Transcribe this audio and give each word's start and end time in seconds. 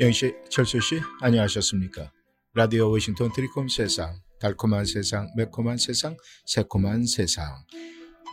영씨, 0.00 0.32
철수 0.48 0.80
씨, 0.80 0.98
안녕하셨습니까? 1.20 2.10
라디오 2.54 2.90
워싱턴 2.90 3.30
트리콤 3.34 3.68
세상, 3.68 4.18
달콤한 4.40 4.86
세상, 4.86 5.30
매콤한 5.36 5.76
세상, 5.76 6.16
새콤한 6.46 7.04
세상. 7.04 7.44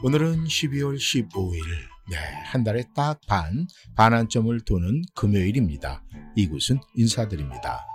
오늘은 0.01 0.45
12월 0.45 0.95
15일, 0.95 1.59
네, 2.09 2.15
한 2.45 2.63
달에 2.63 2.85
딱 2.95 3.19
반, 3.27 3.67
반환점을 3.97 4.57
도는 4.61 5.01
금요일입니다. 5.13 6.05
이곳은 6.37 6.79
인사드립니다. 6.95 7.85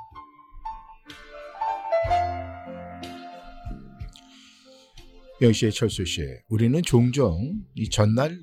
영씨의 5.41 5.73
철수 5.73 6.05
씨, 6.05 6.21
우리는 6.51 6.83
종종 6.83 7.55
이 7.75 7.89
전날 7.89 8.39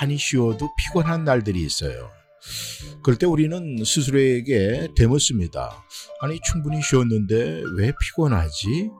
많이 0.00 0.16
쉬어도 0.16 0.70
피곤한 0.74 1.24
날들이 1.24 1.60
있어요. 1.66 2.19
그럴 3.02 3.18
때 3.18 3.26
우리는 3.26 3.84
스스로에게 3.84 4.88
되묻습니다. 4.96 5.84
아니 6.20 6.38
충분히 6.42 6.82
쉬었는데 6.82 7.62
왜 7.76 7.92
피곤하지? 8.00 8.90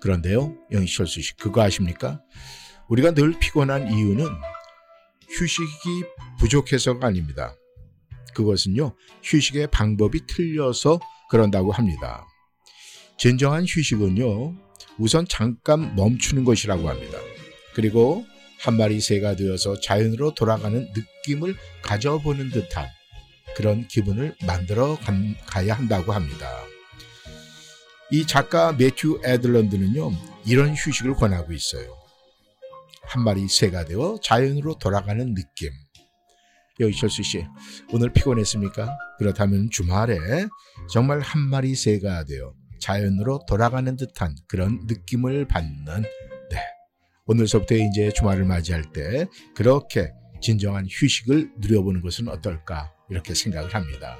그런데요, 0.00 0.56
영희철수 0.70 1.22
씨 1.22 1.36
그거 1.36 1.62
아십니까? 1.62 2.20
우리가 2.88 3.12
늘 3.14 3.38
피곤한 3.38 3.90
이유는 3.92 4.26
휴식이 5.30 6.04
부족해서가 6.38 7.06
아닙니다. 7.06 7.56
그것은요, 8.34 8.94
휴식의 9.22 9.68
방법이 9.68 10.26
틀려서 10.26 11.00
그런다고 11.30 11.72
합니다. 11.72 12.26
진정한 13.16 13.64
휴식은요, 13.64 14.54
우선 14.98 15.26
잠깐 15.26 15.96
멈추는 15.96 16.44
것이라고 16.44 16.88
합니다. 16.88 17.18
그리고 17.74 18.24
한 18.64 18.78
마리 18.78 18.98
새가 18.98 19.36
되어서 19.36 19.78
자연으로 19.78 20.32
돌아가는 20.32 20.88
느낌을 20.94 21.54
가져보는 21.82 22.50
듯한 22.50 22.88
그런 23.54 23.86
기분을 23.86 24.34
만들어 24.46 24.98
가야 25.46 25.74
한다고 25.74 26.12
합니다. 26.12 26.48
이 28.10 28.26
작가 28.26 28.72
매튜 28.72 29.20
애들런드는요, 29.22 30.12
이런 30.46 30.74
휴식을 30.74 31.12
권하고 31.14 31.52
있어요. 31.52 31.94
한 33.02 33.22
마리 33.22 33.48
새가 33.48 33.84
되어 33.84 34.18
자연으로 34.22 34.78
돌아가는 34.78 35.34
느낌. 35.34 35.70
여기 36.80 36.96
철수 36.96 37.22
씨, 37.22 37.44
오늘 37.92 38.14
피곤했습니까? 38.14 38.96
그렇다면 39.18 39.68
주말에 39.70 40.16
정말 40.90 41.20
한 41.20 41.42
마리 41.42 41.74
새가 41.74 42.24
되어 42.24 42.54
자연으로 42.80 43.44
돌아가는 43.46 43.94
듯한 43.94 44.34
그런 44.48 44.80
느낌을 44.86 45.48
받는 45.48 46.02
네, 46.02 46.08
오늘서부터 47.26 47.74
이제 47.76 48.10
주말을 48.14 48.44
맞이할 48.44 48.92
때 48.92 49.26
그렇게 49.54 50.12
진정한 50.40 50.86
휴식을 50.88 51.52
누려보는 51.58 52.02
것은 52.02 52.28
어떨까 52.28 52.92
이렇게 53.10 53.34
생각을 53.34 53.74
합니다. 53.74 54.16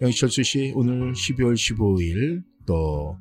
영희철수 0.00 0.42
씨 0.42 0.72
오늘 0.74 1.12
12월 1.12 1.54
15일 1.54 2.42
또 2.66 3.16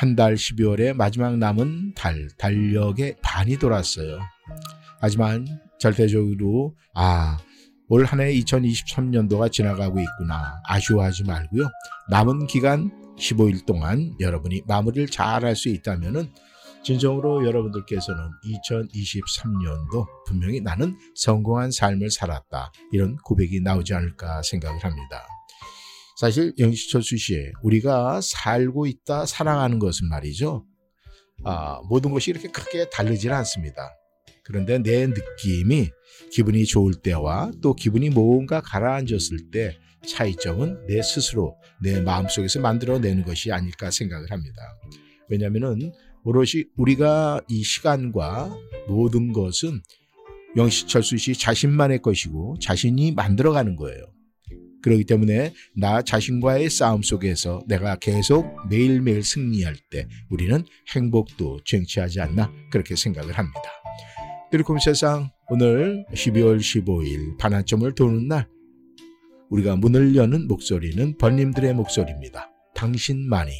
한 0.00 0.14
달 0.14 0.34
12월의 0.36 0.92
마지막 0.94 1.38
남은 1.38 1.94
달 1.94 2.28
달력의 2.38 3.16
반이 3.20 3.56
돌았어요. 3.58 4.20
하지만 5.00 5.44
절대적으로 5.80 6.76
아 6.94 7.38
올 7.90 8.04
한해 8.04 8.34
2023년도가 8.34 9.50
지나가고 9.50 9.98
있구나 9.98 10.60
아쉬워하지 10.66 11.24
말고요. 11.24 11.64
남은 12.10 12.46
기간 12.46 12.90
15일 13.18 13.64
동안 13.66 14.14
여러분이 14.20 14.62
마무리를 14.68 15.08
잘 15.08 15.42
할 15.42 15.56
수 15.56 15.70
있다면은 15.70 16.28
진정으로 16.84 17.46
여러분들께서는 17.46 18.20
2023년도 18.44 20.06
분명히 20.26 20.60
나는 20.60 20.96
성공한 21.14 21.70
삶을 21.70 22.10
살았다. 22.10 22.72
이런 22.92 23.16
고백이 23.16 23.60
나오지 23.60 23.94
않을까 23.94 24.42
생각을 24.42 24.82
합니다. 24.82 25.26
사실 26.18 26.52
영시철수 26.58 27.16
씨, 27.16 27.52
우리가 27.62 28.20
살고 28.20 28.86
있다, 28.86 29.26
살아가는 29.26 29.78
것은 29.78 30.08
말이죠. 30.08 30.64
아, 31.44 31.80
모든 31.88 32.10
것이 32.10 32.30
이렇게 32.30 32.48
크게 32.48 32.90
다르지는 32.90 33.36
않습니다. 33.36 33.94
그런데 34.44 34.78
내 34.78 35.06
느낌이 35.06 35.90
기분이 36.32 36.64
좋을 36.64 36.94
때와 36.94 37.52
또 37.62 37.74
기분이 37.74 38.10
뭔가 38.10 38.60
가라앉았을 38.60 39.50
때 39.52 39.78
차이점은 40.06 40.86
내 40.86 41.02
스스로 41.02 41.56
내 41.82 42.00
마음속에서 42.00 42.60
만들어내는 42.60 43.24
것이 43.24 43.52
아닐까 43.52 43.90
생각을 43.90 44.30
합니다. 44.30 44.62
왜냐하면 45.28 45.92
오롯이 46.24 46.64
우리가 46.76 47.40
이 47.48 47.62
시간과 47.62 48.56
모든 48.88 49.32
것은 49.32 49.80
영시철수 50.56 51.16
씨 51.18 51.34
자신만의 51.34 52.00
것이고 52.02 52.56
자신이 52.60 53.12
만들어가는 53.12 53.76
거예요. 53.76 54.02
그렇기 54.82 55.04
때문에 55.04 55.52
나 55.76 56.02
자신과의 56.02 56.70
싸움 56.70 57.02
속에서 57.02 57.62
내가 57.66 57.96
계속 57.96 58.56
매일매일 58.68 59.22
승리할 59.22 59.74
때 59.90 60.06
우리는 60.30 60.64
행복도 60.94 61.60
쟁취하지 61.64 62.20
않나 62.20 62.52
그렇게 62.70 62.96
생각을 62.96 63.32
합니다. 63.32 63.62
그리고 64.50 64.78
세상 64.78 65.30
오늘 65.50 66.04
12월 66.14 66.58
15일 66.58 67.38
반환점을 67.38 67.94
도는 67.94 68.28
날 68.28 68.48
우리가 69.50 69.76
문을 69.76 70.14
여는 70.14 70.46
목소리는 70.46 71.16
번님들의 71.18 71.74
목소리입니다. 71.74 72.50
당신만이 72.74 73.52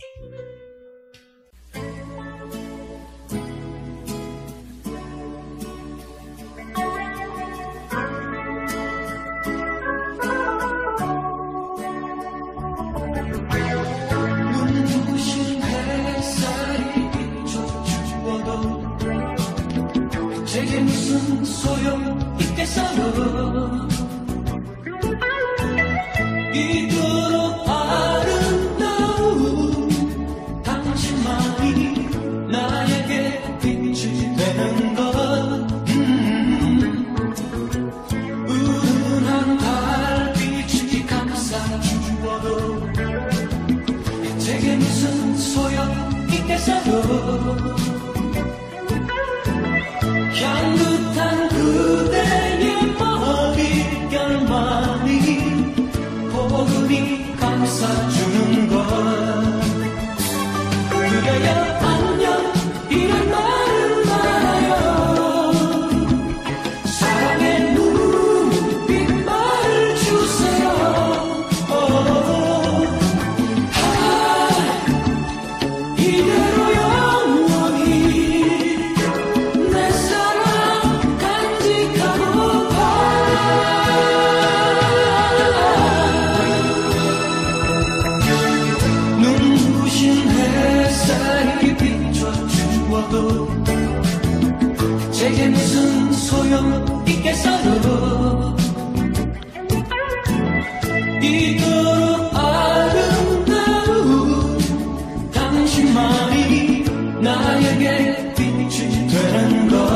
나에게 107.20 108.35
빛이 108.35 109.09
되는 109.09 109.69
것. 109.69 109.88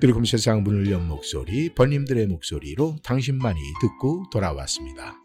그리고 0.00 0.24
세상 0.24 0.62
문을 0.62 0.90
연 0.92 1.08
목소리, 1.08 1.74
번님들의 1.74 2.26
목소리로 2.28 2.96
당신만이 3.02 3.58
듣고 3.80 4.24
돌아왔습니다. 4.30 5.16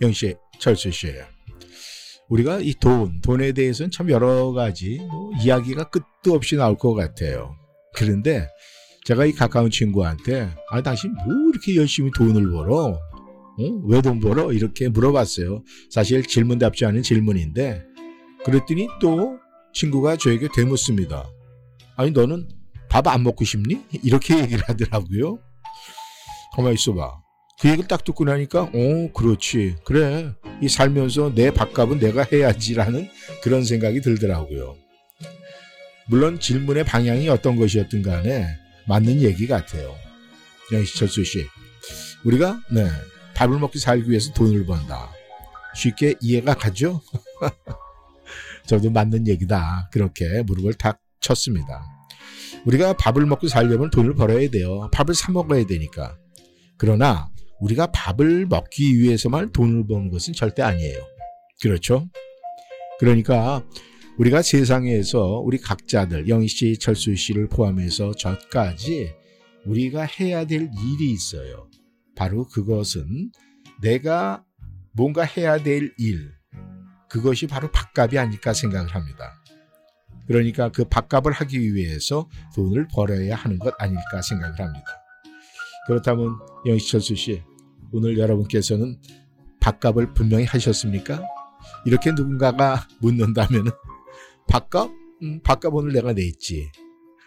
영씨, 0.00 0.34
철수 0.58 0.90
씨. 0.90 1.12
우리가 2.28 2.60
이 2.60 2.74
돈, 2.74 3.20
돈에 3.20 3.52
대해서는 3.52 3.90
참 3.90 4.10
여러 4.10 4.52
가지 4.52 4.98
뭐 4.98 5.30
이야기가 5.42 5.90
끝도 5.90 6.34
없이 6.34 6.56
나올 6.56 6.76
것 6.76 6.94
같아요. 6.94 7.56
그런데 7.94 8.48
제가 9.04 9.24
이 9.24 9.32
가까운 9.32 9.70
친구한테 9.70 10.50
아 10.70 10.82
당신 10.82 11.12
뭐 11.14 11.34
이렇게 11.50 11.76
열심히 11.76 12.10
돈을 12.10 12.50
벌어? 12.50 12.98
어? 13.58 13.62
왜돈 13.86 14.20
벌어? 14.20 14.52
이렇게 14.52 14.88
물어봤어요. 14.88 15.62
사실 15.90 16.22
질문답지 16.22 16.84
않은 16.84 17.02
질문인데 17.02 17.82
그랬더니 18.44 18.88
또 19.00 19.38
친구가 19.72 20.16
저에게 20.16 20.48
되묻습니다. 20.54 21.28
아니 21.98 22.12
너는 22.12 22.48
밥 22.88 23.06
안 23.08 23.22
먹고 23.24 23.44
싶니? 23.44 23.82
이렇게 24.04 24.38
얘기를 24.38 24.62
하더라고요. 24.66 25.38
가만히 26.56 26.74
있어봐. 26.76 27.20
그 27.60 27.68
얘기를 27.68 27.88
딱 27.88 28.04
듣고 28.04 28.24
나니까 28.24 28.62
어 28.62 29.12
그렇지 29.12 29.76
그래 29.84 30.32
이 30.62 30.68
살면서 30.68 31.34
내 31.34 31.50
밥값은 31.50 31.98
내가 31.98 32.24
해야지라는 32.32 33.08
그런 33.42 33.64
생각이 33.64 34.00
들더라고요. 34.00 34.76
물론 36.06 36.38
질문의 36.38 36.84
방향이 36.84 37.28
어떤 37.28 37.56
것이었든 37.56 38.02
간에 38.02 38.46
맞는 38.86 39.20
얘기 39.22 39.46
같아요. 39.48 39.94
영시철수 40.72 41.24
씨 41.24 41.44
우리가 42.24 42.60
네 42.70 42.86
밥을 43.34 43.58
먹고 43.58 43.76
살기 43.78 44.08
위해서 44.08 44.32
돈을 44.34 44.64
번다. 44.64 45.10
쉽게 45.74 46.14
이해가 46.20 46.54
가죠? 46.54 47.02
저도 48.66 48.90
맞는 48.90 49.26
얘기다. 49.26 49.90
그렇게 49.92 50.42
무릎을 50.42 50.74
탁 50.74 51.00
쳤습니다. 51.28 51.84
우리가 52.64 52.94
밥을 52.94 53.26
먹고 53.26 53.48
살려면 53.48 53.90
돈을 53.90 54.14
벌어야 54.14 54.48
돼요. 54.50 54.88
밥을 54.92 55.14
사 55.14 55.30
먹어야 55.32 55.64
되니까. 55.66 56.16
그러나 56.76 57.30
우리가 57.60 57.88
밥을 57.88 58.46
먹기 58.46 58.98
위해서만 58.98 59.52
돈을 59.52 59.86
버는 59.86 60.10
것은 60.10 60.32
절대 60.32 60.62
아니에요. 60.62 60.98
그렇죠? 61.60 62.08
그러니까 62.98 63.64
우리가 64.18 64.42
세상에서 64.42 65.40
우리 65.44 65.58
각자들 65.58 66.28
영희 66.28 66.48
씨, 66.48 66.78
철수 66.78 67.14
씨를 67.14 67.48
포함해서 67.48 68.14
저까지 68.14 69.12
우리가 69.64 70.02
해야 70.02 70.44
될 70.44 70.62
일이 70.62 71.12
있어요. 71.12 71.68
바로 72.16 72.46
그것은 72.48 73.30
내가 73.80 74.44
뭔가 74.92 75.22
해야 75.22 75.62
될 75.62 75.92
일, 75.98 76.32
그것이 77.08 77.46
바로 77.46 77.70
밥값이 77.70 78.18
아닐까 78.18 78.52
생각을 78.52 78.92
합니다. 78.92 79.37
그러니까 80.28 80.70
그 80.70 80.84
밥값을 80.84 81.32
하기 81.32 81.74
위해서 81.74 82.28
돈을 82.54 82.86
벌어야 82.94 83.34
하는 83.34 83.58
것 83.58 83.74
아닐까 83.78 84.22
생각을 84.22 84.60
합니다. 84.60 84.84
그렇다면 85.86 86.38
영희철수 86.66 87.16
씨, 87.16 87.42
오늘 87.92 88.18
여러분께서는 88.18 89.00
밥값을 89.60 90.12
분명히 90.12 90.44
하셨습니까? 90.44 91.24
이렇게 91.86 92.12
누군가가 92.12 92.86
묻는다면 93.00 93.70
밥값? 94.48 94.90
음, 95.22 95.40
밥값 95.42 95.74
오늘 95.74 95.94
내가 95.94 96.12
냈지. 96.12 96.70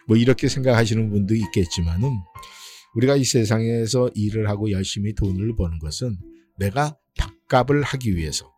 뭐 0.06 0.16
이렇게 0.16 0.48
생각하시는 0.48 1.10
분도 1.10 1.34
있겠지만은 1.34 2.10
우리가 2.94 3.16
이 3.16 3.24
세상에서 3.24 4.10
일을 4.14 4.48
하고 4.48 4.70
열심히 4.70 5.14
돈을 5.14 5.56
버는 5.56 5.80
것은 5.80 6.16
내가 6.56 6.96
밥값을 7.18 7.82
하기 7.82 8.14
위해서 8.14 8.51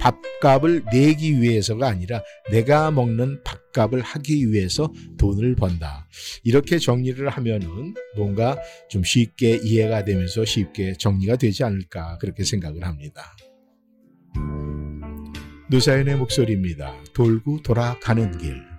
밥값을 0.00 0.84
내기 0.92 1.40
위해서가 1.40 1.88
아니라 1.88 2.22
내가 2.50 2.90
먹는 2.90 3.42
밥값을 3.44 4.02
하기 4.02 4.52
위해서 4.52 4.92
돈을 5.18 5.56
번다. 5.56 6.08
이렇게 6.44 6.78
정리를 6.78 7.28
하면은 7.28 7.94
뭔가 8.16 8.58
좀 8.88 9.02
쉽게 9.02 9.60
이해가 9.62 10.04
되면서 10.04 10.44
쉽게 10.44 10.94
정리가 10.98 11.36
되지 11.36 11.64
않을까 11.64 12.18
그렇게 12.18 12.44
생각을 12.44 12.84
합니다. 12.84 13.36
노사연의 15.68 16.16
목소리입니다. 16.16 16.94
돌고 17.12 17.62
돌아가는 17.62 18.38
길. 18.38 18.75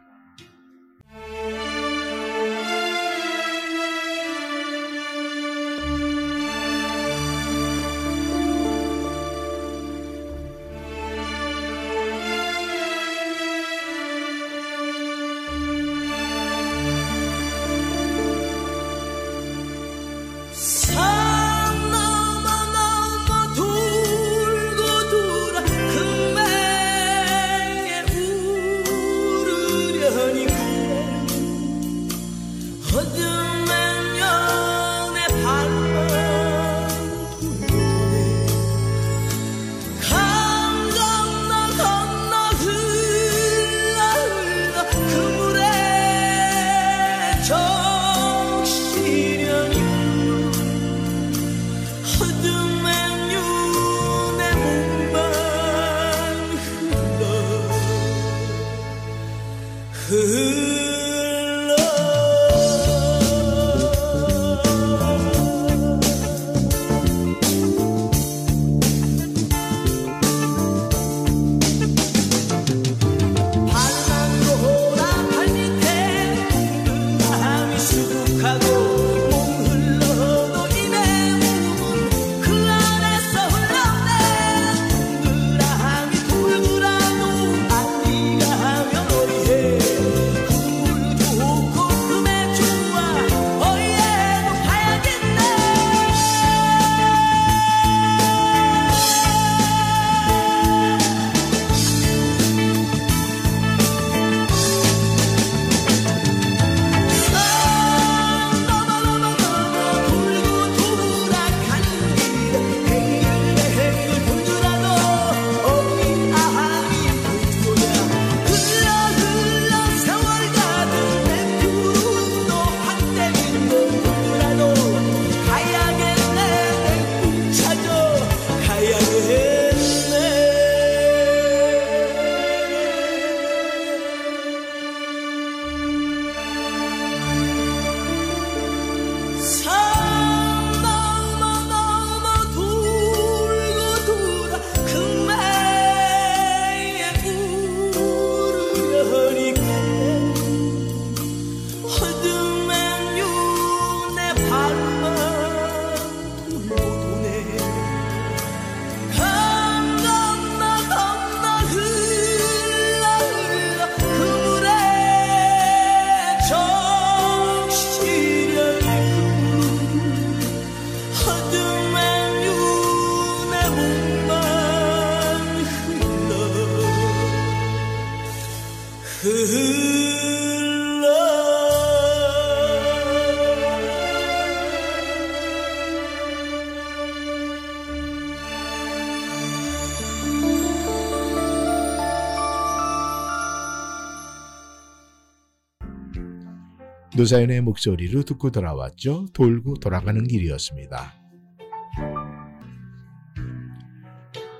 노사연의 197.17 197.61
목소리로 197.61 198.21
듣고 198.21 198.51
돌아왔죠. 198.51 199.25
돌고 199.33 199.79
돌아가는 199.79 200.23
길이었습니다. 200.27 201.15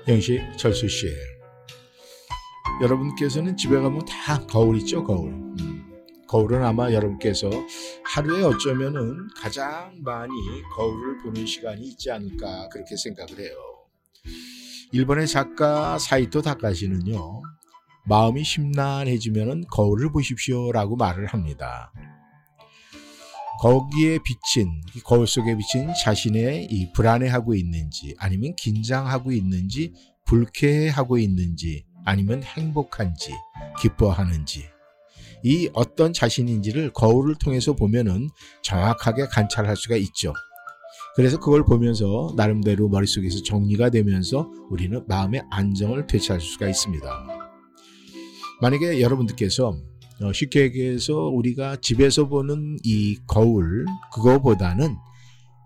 영시 0.08 0.40
철수 0.56 0.88
씨. 0.88 1.06
여러분께서는 2.82 3.56
집에 3.56 3.76
가면 3.78 4.04
다 4.06 4.44
거울 4.48 4.76
있죠, 4.78 5.04
거울. 5.04 5.30
음. 5.30 5.84
거울은 6.26 6.64
아마 6.64 6.92
여러분께서 6.92 7.48
하루에 8.04 8.42
어쩌면은 8.42 9.28
가장 9.36 9.94
많이 10.02 10.32
거울을 10.74 11.22
보는 11.22 11.46
시간이 11.46 11.80
있지 11.90 12.10
않을까 12.10 12.68
그렇게 12.70 12.96
생각을 12.96 13.38
해요. 13.38 13.54
일본의 14.90 15.28
작가 15.28 15.96
사이토 15.96 16.42
다카시는요. 16.42 17.40
마음이 18.06 18.42
심란해지면은 18.42 19.64
거울을 19.70 20.10
보십시오라고 20.10 20.96
말을 20.96 21.26
합니다. 21.26 21.92
거기에 23.60 24.18
비친 24.24 24.80
거울 25.04 25.26
속에 25.26 25.56
비친 25.56 25.92
자신의 26.00 26.68
이 26.70 26.92
불안해하고 26.92 27.54
있는지 27.54 28.14
아니면 28.18 28.54
긴장하고 28.56 29.32
있는지 29.32 29.92
불쾌해하고 30.26 31.18
있는지 31.18 31.84
아니면 32.04 32.42
행복한지 32.42 33.32
기뻐하는지 33.80 34.64
이 35.44 35.70
어떤 35.72 36.12
자신인지를 36.12 36.92
거울을 36.92 37.36
통해서 37.36 37.74
보면은 37.74 38.28
정확하게 38.62 39.26
관찰할 39.26 39.76
수가 39.76 39.96
있죠. 39.96 40.34
그래서 41.16 41.38
그걸 41.40 41.64
보면서 41.64 42.32
나름대로 42.36 42.88
머릿속에서 42.88 43.42
정리가 43.42 43.90
되면서 43.90 44.50
우리는 44.70 45.04
마음의 45.08 45.42
안정을 45.50 46.06
되찾을 46.06 46.40
수가 46.40 46.68
있습니다. 46.68 47.26
만약에 48.60 49.00
여러분들께서 49.00 49.76
어, 50.22 50.32
쉽게 50.32 50.62
얘기해서 50.62 51.14
우리가 51.14 51.76
집에서 51.80 52.28
보는 52.28 52.78
이 52.82 53.18
거울 53.26 53.86
그거보다는 54.12 54.96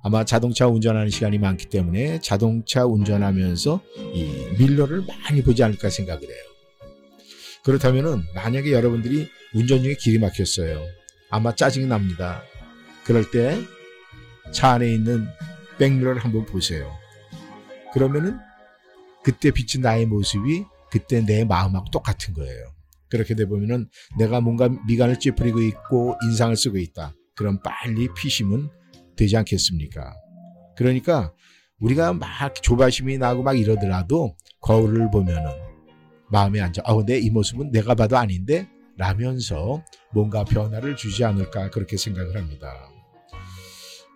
아마 0.04 0.24
자동차 0.24 0.66
운전하는 0.66 1.08
시간이 1.10 1.38
많기 1.38 1.66
때문에 1.66 2.20
자동차 2.20 2.84
운전하면서 2.84 3.80
이 4.14 4.56
밀러를 4.58 5.02
많이 5.06 5.42
보지 5.42 5.62
않을까 5.62 5.90
생각을 5.90 6.22
해요. 6.22 6.44
그렇다면은 7.64 8.22
만약에 8.34 8.72
여러분들이 8.72 9.28
운전 9.54 9.82
중에 9.82 9.94
길이 9.94 10.18
막혔어요. 10.18 10.82
아마 11.30 11.54
짜증이 11.54 11.86
납니다. 11.86 12.42
그럴 13.04 13.30
때 13.30 13.56
차 14.52 14.72
안에 14.72 14.92
있는 14.92 15.28
백밀러를 15.78 16.22
한번 16.22 16.44
보세요. 16.44 16.92
그러면은 17.92 18.38
그때 19.24 19.50
비친 19.50 19.80
나의 19.80 20.06
모습이 20.06 20.64
그때 20.90 21.24
내 21.24 21.44
마음하고 21.44 21.86
똑같은 21.90 22.34
거예요. 22.34 22.71
그렇게 23.12 23.34
돼 23.34 23.44
보면은 23.44 23.88
내가 24.18 24.40
뭔가 24.40 24.70
미간을 24.88 25.18
찌푸리고 25.18 25.60
있고 25.60 26.16
인상을 26.24 26.56
쓰고 26.56 26.78
있다. 26.78 27.14
그럼 27.36 27.60
빨리 27.62 28.08
피심은 28.16 28.70
되지 29.16 29.36
않겠습니까? 29.36 30.14
그러니까 30.76 31.34
우리가 31.78 32.14
막 32.14 32.54
조바심이 32.62 33.18
나고 33.18 33.42
막 33.42 33.58
이러더라도 33.58 34.34
거울을 34.62 35.10
보면은 35.10 35.50
마음에 36.30 36.60
앉아. 36.62 36.80
아, 36.86 36.94
근데 36.94 37.18
이 37.18 37.28
모습은 37.28 37.70
내가 37.70 37.94
봐도 37.94 38.16
아닌데 38.16 38.66
라면서 38.96 39.84
뭔가 40.14 40.42
변화를 40.44 40.96
주지 40.96 41.22
않을까 41.22 41.68
그렇게 41.68 41.98
생각을 41.98 42.36
합니다. 42.36 42.72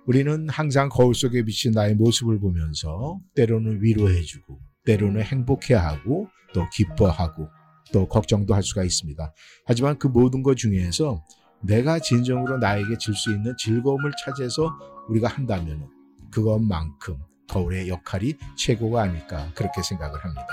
우리는 0.06 0.48
항상 0.48 0.88
거울 0.88 1.14
속에 1.14 1.42
비친 1.44 1.72
나의 1.72 1.96
모습을 1.96 2.40
보면서 2.40 3.20
때로는 3.34 3.82
위로해주고 3.82 4.58
때로는 4.86 5.22
행복해하고 5.22 6.28
또 6.54 6.68
기뻐하고 6.72 7.48
또 7.92 8.08
걱정도 8.08 8.54
할 8.54 8.62
수가 8.62 8.84
있습니다. 8.84 9.32
하지만 9.64 9.98
그 9.98 10.06
모든 10.06 10.42
것 10.42 10.56
중에서 10.56 11.22
내가 11.62 11.98
진정으로 11.98 12.58
나에게 12.58 12.98
줄수 12.98 13.32
있는 13.32 13.54
즐거움을 13.58 14.12
찾아서 14.24 14.76
우리가 15.08 15.28
한다면 15.28 15.88
그것만큼 16.30 17.18
거울의 17.48 17.88
역할이 17.88 18.34
최고가 18.56 19.02
아닐까 19.02 19.50
그렇게 19.54 19.82
생각을 19.82 20.18
합니다. 20.24 20.46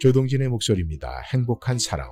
조동진의 0.00 0.48
목소리입니다. 0.48 1.22
행복한 1.32 1.78
사랑. 1.78 2.10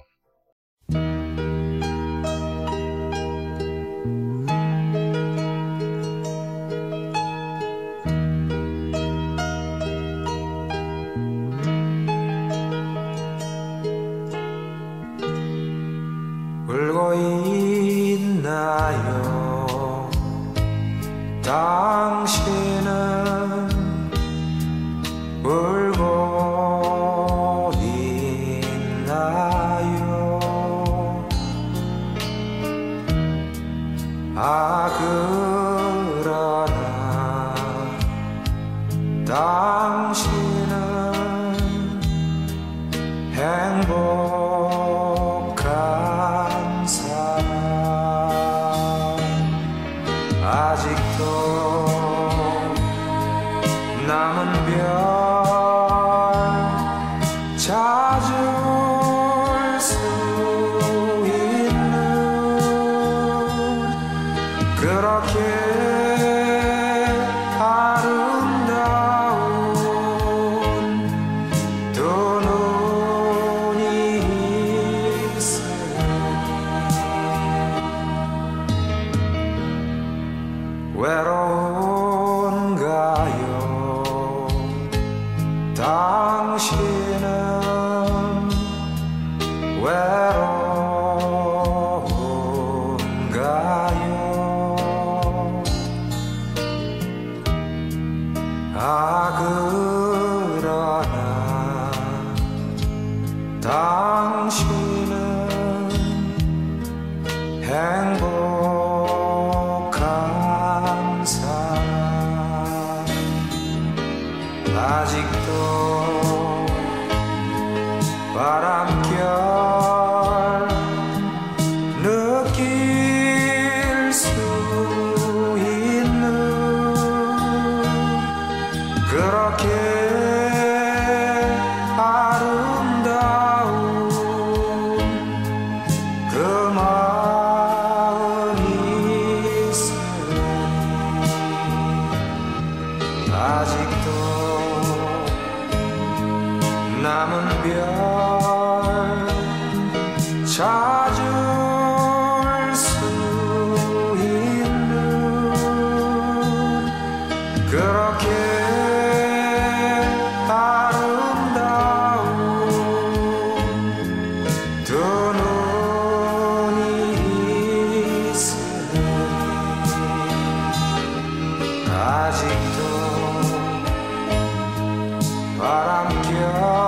바람겨 175.63 176.82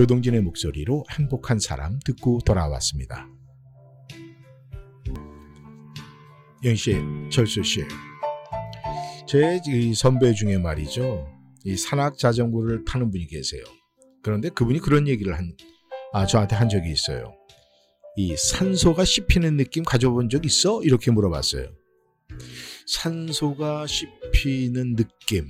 조동진의 0.00 0.40
목소리로 0.40 1.04
행복한 1.10 1.58
사람 1.58 1.98
듣고 2.06 2.38
돌아왔습니다. 2.46 3.28
영씨, 6.64 6.96
철수 7.30 7.62
씨, 7.62 7.82
제이 9.28 9.92
선배 9.92 10.32
중에 10.32 10.56
말이죠, 10.56 11.28
이 11.66 11.76
산악 11.76 12.16
자전거를 12.16 12.86
타는 12.86 13.10
분이 13.10 13.26
계세요. 13.26 13.62
그런데 14.22 14.48
그분이 14.48 14.78
그런 14.78 15.06
얘기를 15.06 15.36
한, 15.36 15.54
아 16.14 16.24
저한테 16.24 16.56
한 16.56 16.70
적이 16.70 16.92
있어요. 16.92 17.34
이 18.16 18.34
산소가 18.38 19.04
씹히는 19.04 19.58
느낌 19.58 19.84
가져본 19.84 20.30
적 20.30 20.46
있어? 20.46 20.82
이렇게 20.82 21.10
물어봤어요. 21.10 21.74
산소가 22.86 23.86
씹히는 23.86 24.96
느낌. 24.96 25.44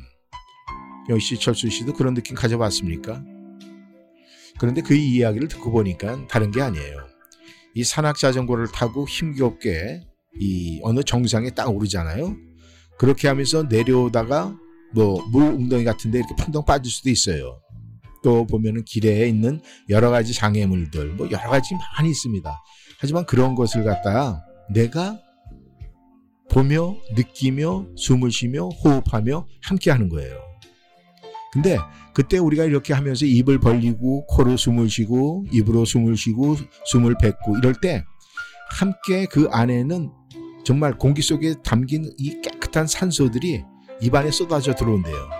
역시 1.08 1.38
철수 1.38 1.70
씨도 1.70 1.92
그런 1.92 2.14
느낌 2.14 2.34
가져봤습니까? 2.34 3.22
그런데 4.60 4.82
그 4.82 4.94
이야기를 4.94 5.48
듣고 5.48 5.72
보니까 5.72 6.26
다른 6.28 6.50
게 6.50 6.60
아니에요. 6.60 6.98
이 7.74 7.82
산악 7.82 8.18
자전거를 8.18 8.66
타고 8.68 9.08
힘겹게 9.08 10.02
이 10.38 10.80
어느 10.82 11.02
정상에 11.02 11.48
딱 11.50 11.74
오르잖아요. 11.74 12.36
그렇게 12.98 13.26
하면서 13.26 13.62
내려오다가 13.62 14.54
뭐 14.94 15.24
물 15.32 15.44
웅덩이 15.44 15.84
같은데 15.84 16.18
이렇게 16.18 16.34
펑덩 16.36 16.66
빠질 16.66 16.92
수도 16.92 17.08
있어요. 17.08 17.62
또 18.22 18.46
보면은 18.46 18.84
길에 18.84 19.26
있는 19.26 19.62
여러 19.88 20.10
가지 20.10 20.34
장애물들 20.34 21.14
뭐 21.14 21.30
여러 21.30 21.48
가지 21.48 21.74
많이 21.96 22.10
있습니다. 22.10 22.52
하지만 22.98 23.24
그런 23.24 23.54
것을 23.54 23.82
갖다가 23.82 24.44
내가 24.74 25.18
보며 26.50 26.96
느끼며 27.16 27.86
숨을 27.96 28.30
쉬며 28.30 28.68
호흡하며 28.68 29.46
함께 29.62 29.90
하는 29.90 30.10
거예요. 30.10 30.49
근데 31.52 31.78
그때 32.14 32.38
우리가 32.38 32.64
이렇게 32.64 32.92
하면서 32.94 33.26
입을 33.26 33.58
벌리고 33.58 34.26
코로 34.26 34.56
숨을 34.56 34.88
쉬고 34.88 35.46
입으로 35.50 35.84
숨을 35.84 36.16
쉬고 36.16 36.56
숨을 36.86 37.16
뱉고 37.20 37.58
이럴 37.58 37.74
때 37.80 38.04
함께 38.70 39.26
그 39.26 39.48
안에는 39.50 40.10
정말 40.64 40.96
공기 40.96 41.22
속에 41.22 41.54
담긴 41.64 42.12
이 42.18 42.40
깨끗한 42.40 42.86
산소들이 42.86 43.64
입안에 44.00 44.30
쏟아져 44.30 44.74
들어온대요. 44.74 45.30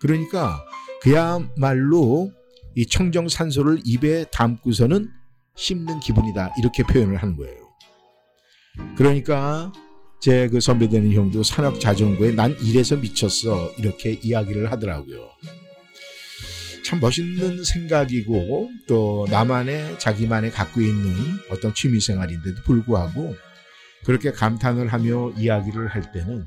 그러니까 0.00 0.62
그야말로 1.00 2.30
이 2.74 2.86
청정 2.86 3.28
산소를 3.28 3.80
입에 3.84 4.26
담고서는 4.30 5.08
씹는 5.56 6.00
기분이다 6.00 6.54
이렇게 6.58 6.82
표현을 6.82 7.16
하는 7.16 7.36
거예요. 7.36 7.56
그러니까 8.96 9.72
제 10.20 10.48
그 10.48 10.60
선배 10.60 10.88
되는 10.88 11.12
형도 11.12 11.42
산악 11.42 11.78
자전거에 11.78 12.32
난 12.32 12.56
이래서 12.60 12.96
미쳤어 12.96 13.72
이렇게 13.78 14.18
이야기를 14.22 14.72
하더라고요. 14.72 15.28
참 16.84 17.00
멋있는 17.00 17.62
생각이고 17.64 18.70
또 18.88 19.26
나만의 19.30 19.98
자기만의 19.98 20.50
갖고 20.50 20.80
있는 20.80 21.12
어떤 21.50 21.72
취미 21.74 22.00
생활인데도 22.00 22.62
불구하고 22.64 23.36
그렇게 24.04 24.32
감탄을 24.32 24.88
하며 24.88 25.30
이야기를 25.36 25.88
할 25.88 26.12
때는 26.12 26.46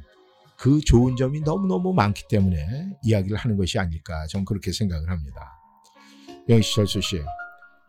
그 0.57 0.79
좋은 0.81 1.15
점이 1.15 1.41
너무너무 1.41 1.93
많기 1.93 2.23
때문에 2.29 2.97
이야기를 3.03 3.37
하는 3.37 3.55
것이 3.55 3.79
아닐까 3.79 4.25
저는 4.27 4.45
그렇게 4.45 4.71
생각을 4.71 5.09
합니다. 5.09 5.53
영시철수 6.49 7.01
씨, 7.01 7.21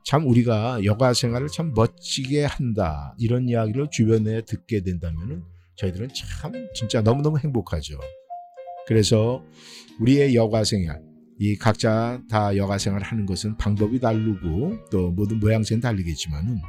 참 0.04 0.26
우리가 0.26 0.84
여가 0.84 1.14
생활을 1.14 1.48
참 1.48 1.72
멋지게 1.74 2.44
한다 2.44 3.14
이런 3.18 3.48
이야기를 3.48 3.88
주변에 3.90 4.42
듣게 4.42 4.82
된다면 4.82 5.44
저희들은 5.76 6.08
참 6.14 6.52
진짜 6.74 7.00
너무너무 7.00 7.38
행복하죠. 7.38 7.98
그래서 8.86 9.44
우리의 10.00 10.34
여가 10.34 10.64
생활, 10.64 11.02
이 11.38 11.56
각자 11.56 12.20
다 12.28 12.56
여가 12.56 12.78
생활 12.78 13.02
하는 13.02 13.26
것은 13.26 13.56
방법이 13.56 14.00
다르고 14.00 14.90
또 14.90 15.10
모든 15.10 15.38
모양새는 15.40 15.80
다르겠지만은 15.80 16.60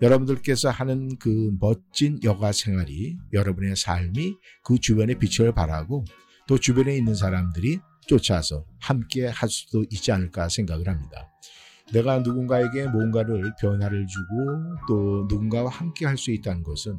여러분들께서 0.00 0.70
하는 0.70 1.16
그 1.18 1.52
멋진 1.60 2.18
여가 2.24 2.52
생활이 2.52 3.16
여러분의 3.32 3.76
삶이 3.76 4.34
그 4.64 4.78
주변에 4.78 5.14
빛을 5.14 5.52
발하고 5.54 6.04
또 6.48 6.58
주변에 6.58 6.96
있는 6.96 7.14
사람들이 7.14 7.78
쫓아서 8.08 8.64
함께 8.80 9.28
할 9.28 9.48
수도 9.48 9.84
있지 9.90 10.10
않을까 10.10 10.48
생각을 10.48 10.88
합니다. 10.88 11.28
내가 11.92 12.18
누군가에게 12.18 12.88
뭔가를 12.88 13.52
변화를 13.60 14.06
주고 14.06 14.86
또 14.88 15.26
누군가와 15.28 15.70
함께 15.70 16.06
할 16.06 16.16
수 16.16 16.32
있다는 16.32 16.62
것은 16.62 16.98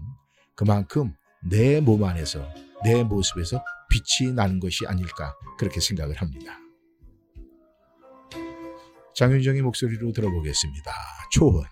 그만큼 0.55 1.13
내 1.49 1.79
몸 1.81 2.03
안에서 2.03 2.47
내 2.83 3.03
모습에서 3.03 3.63
빛이 3.89 4.33
나는 4.33 4.59
것이 4.59 4.85
아닐까 4.87 5.33
그렇게 5.57 5.79
생각을 5.79 6.15
합니다. 6.15 6.57
장윤정의 9.15 9.61
목소리로 9.61 10.11
들어보겠습니다. 10.11 10.91
초원. 11.31 11.65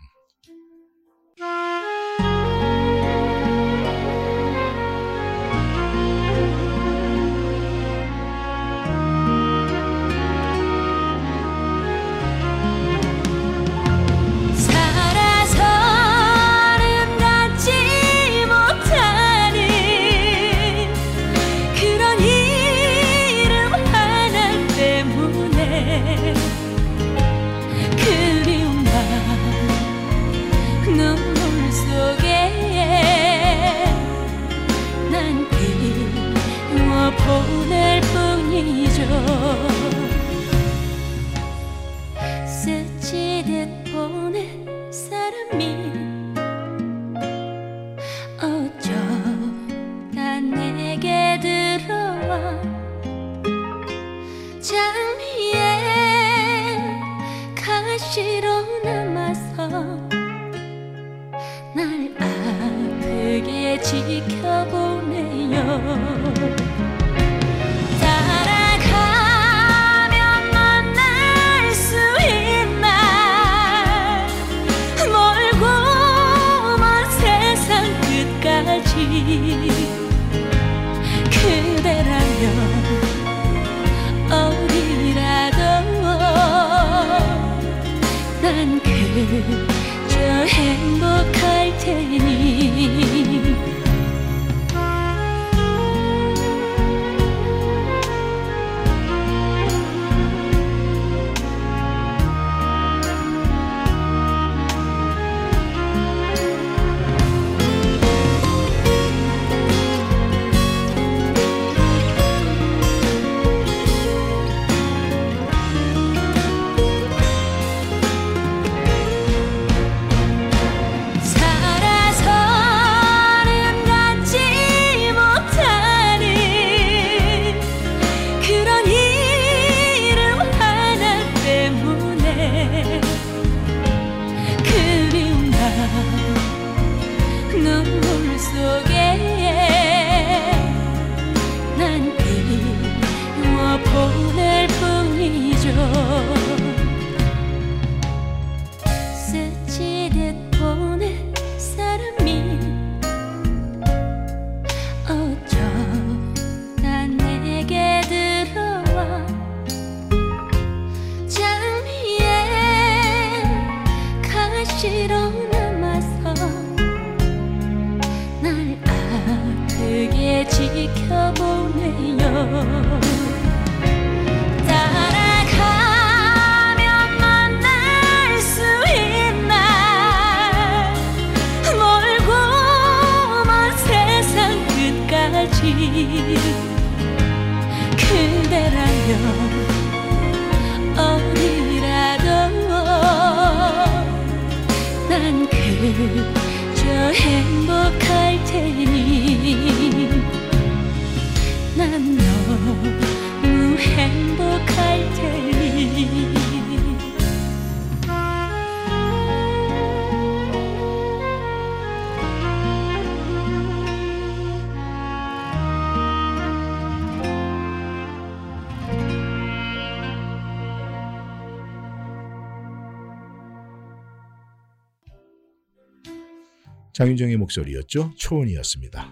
장윤정의 227.02 227.36
목소리였죠. 227.38 228.12
초원이었습니다. 228.16 229.12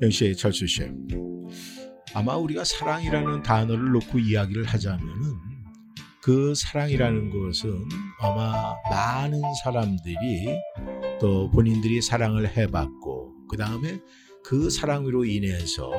영시의 0.00 0.36
철수 0.36 0.64
씨. 0.68 0.88
아마 2.14 2.36
우리가 2.36 2.62
사랑이라는 2.62 3.42
단어를 3.42 3.90
놓고 3.90 4.20
이야기를 4.20 4.62
하자면은 4.66 5.34
그 6.22 6.54
사랑이라는 6.54 7.30
것은 7.30 7.74
아마 8.20 8.76
많은 8.88 9.42
사람들이 9.64 10.46
또 11.20 11.50
본인들이 11.50 12.00
사랑을 12.00 12.56
해봤고 12.56 13.48
그 13.48 13.56
다음에 13.56 13.98
그 14.44 14.70
사랑으로 14.70 15.24
인해서 15.24 15.90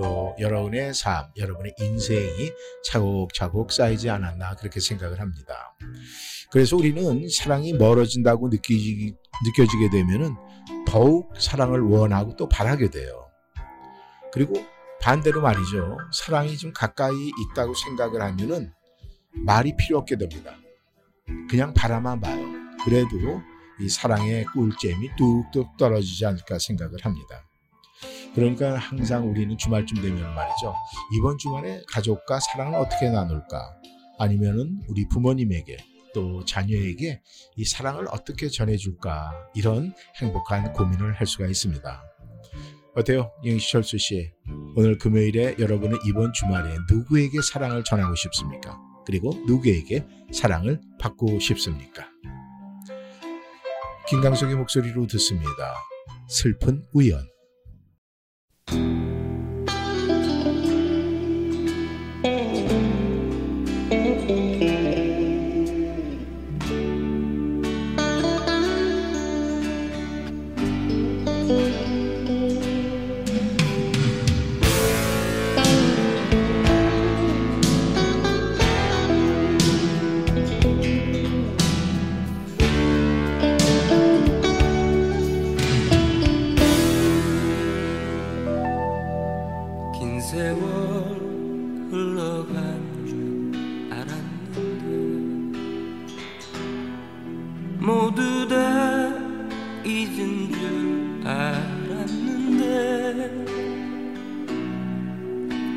또 0.00 0.36
여러분의 0.38 0.94
삶, 0.94 1.26
여러분의 1.36 1.74
인생이 1.80 2.52
차곡차곡 2.84 3.72
쌓이지 3.72 4.08
않았나 4.08 4.54
그렇게 4.54 4.78
생각을 4.78 5.20
합니다. 5.20 5.76
그래서 6.52 6.76
우리는 6.76 7.28
사랑이 7.28 7.72
멀어진다고 7.72 8.48
느끼지, 8.48 9.16
느껴지게 9.44 9.90
되면은 9.90 10.36
더욱 10.86 11.32
사랑을 11.36 11.80
원하고 11.80 12.36
또 12.36 12.48
바라게 12.48 12.90
돼요. 12.90 13.26
그리고 14.32 14.54
반대로 15.00 15.42
말이죠. 15.42 15.98
사랑이 16.12 16.56
좀 16.56 16.72
가까이 16.72 17.32
있다고 17.52 17.74
생각을 17.74 18.22
하면은 18.22 18.72
말이 19.32 19.74
필요 19.76 19.98
없게 19.98 20.16
됩니다. 20.16 20.56
그냥 21.50 21.74
바라만 21.74 22.20
봐요. 22.20 22.46
그래도 22.84 23.42
이 23.80 23.88
사랑의 23.88 24.44
꿀잼이 24.46 25.10
뚝뚝 25.16 25.76
떨어지지 25.76 26.24
않을까 26.24 26.58
생각을 26.58 27.04
합니다. 27.04 27.47
그러니까 28.34 28.76
항상 28.76 29.28
우리는 29.28 29.56
주말쯤 29.56 30.00
되면 30.00 30.34
말이죠. 30.34 30.74
이번 31.18 31.38
주말에 31.38 31.82
가족과 31.88 32.38
사랑을 32.40 32.78
어떻게 32.78 33.10
나눌까? 33.10 33.76
아니면은 34.18 34.80
우리 34.88 35.06
부모님에게 35.08 35.76
또 36.14 36.44
자녀에게 36.44 37.20
이 37.56 37.64
사랑을 37.64 38.06
어떻게 38.10 38.48
전해줄까? 38.48 39.32
이런 39.54 39.92
행복한 40.20 40.72
고민을 40.72 41.14
할 41.14 41.26
수가 41.26 41.46
있습니다. 41.46 42.02
어때요? 42.94 43.30
영시철수 43.44 43.98
씨. 43.98 44.32
오늘 44.74 44.98
금요일에 44.98 45.56
여러분은 45.58 45.98
이번 46.06 46.32
주말에 46.32 46.76
누구에게 46.90 47.40
사랑을 47.42 47.84
전하고 47.84 48.14
싶습니까? 48.16 48.78
그리고 49.06 49.30
누구에게 49.46 50.04
사랑을 50.32 50.80
받고 51.00 51.38
싶습니까? 51.38 52.08
김강석의 54.08 54.56
목소리로 54.56 55.06
듣습니다. 55.06 55.74
슬픈 56.28 56.84
우연. 56.92 57.37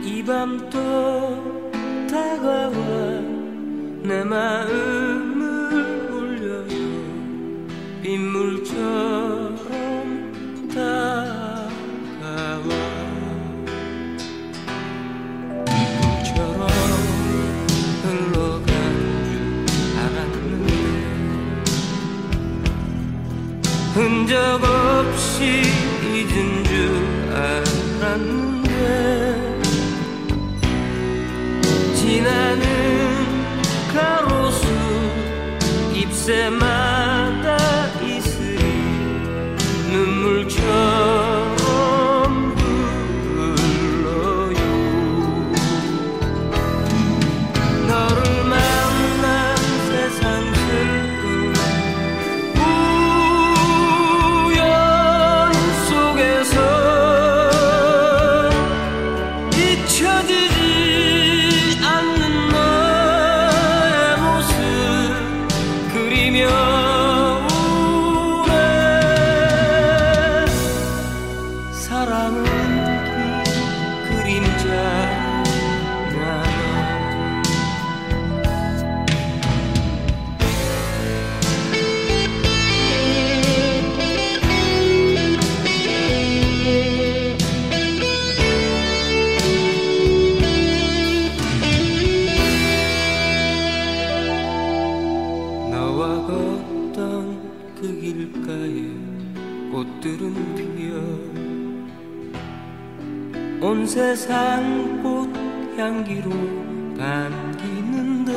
이 0.04 0.24
밤 0.24 0.70
또 0.70 0.78
다가와 2.10 2.72
내 4.04 4.24
마음을 4.24 6.10
울려요. 6.12 6.76
빗물처럼 8.02 9.21
잎새 36.22 36.52
세상 104.22 105.02
꽃 105.02 105.34
향기로 105.76 106.30
반기는데 106.96 108.32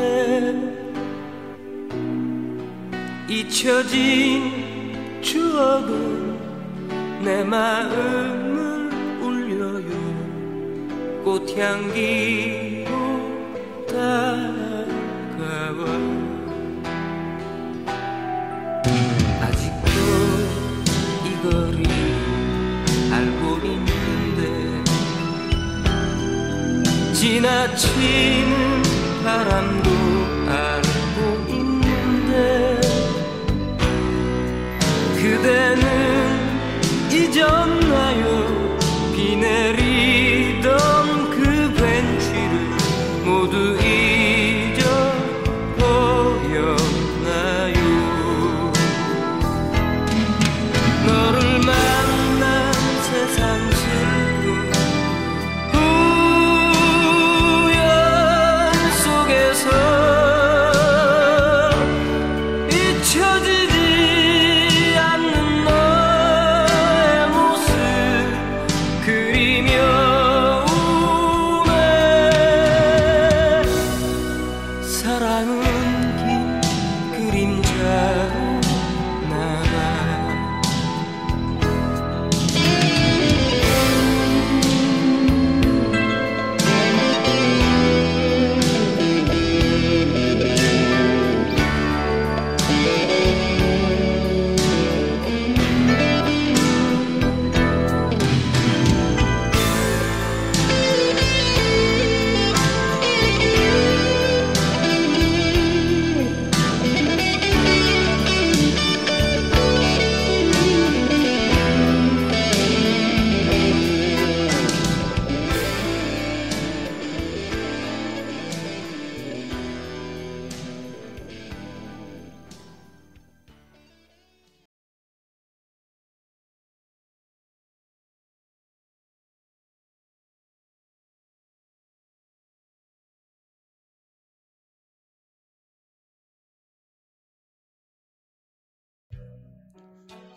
잊혀진 3.29 5.21
추억은 5.21 6.39
내 7.23 7.45
마음을 7.45 8.91
울려요. 9.21 9.93
꽃향기로 11.23 12.91
다가 13.87 14.64
지나치는 27.35 28.83
바람 29.25 29.84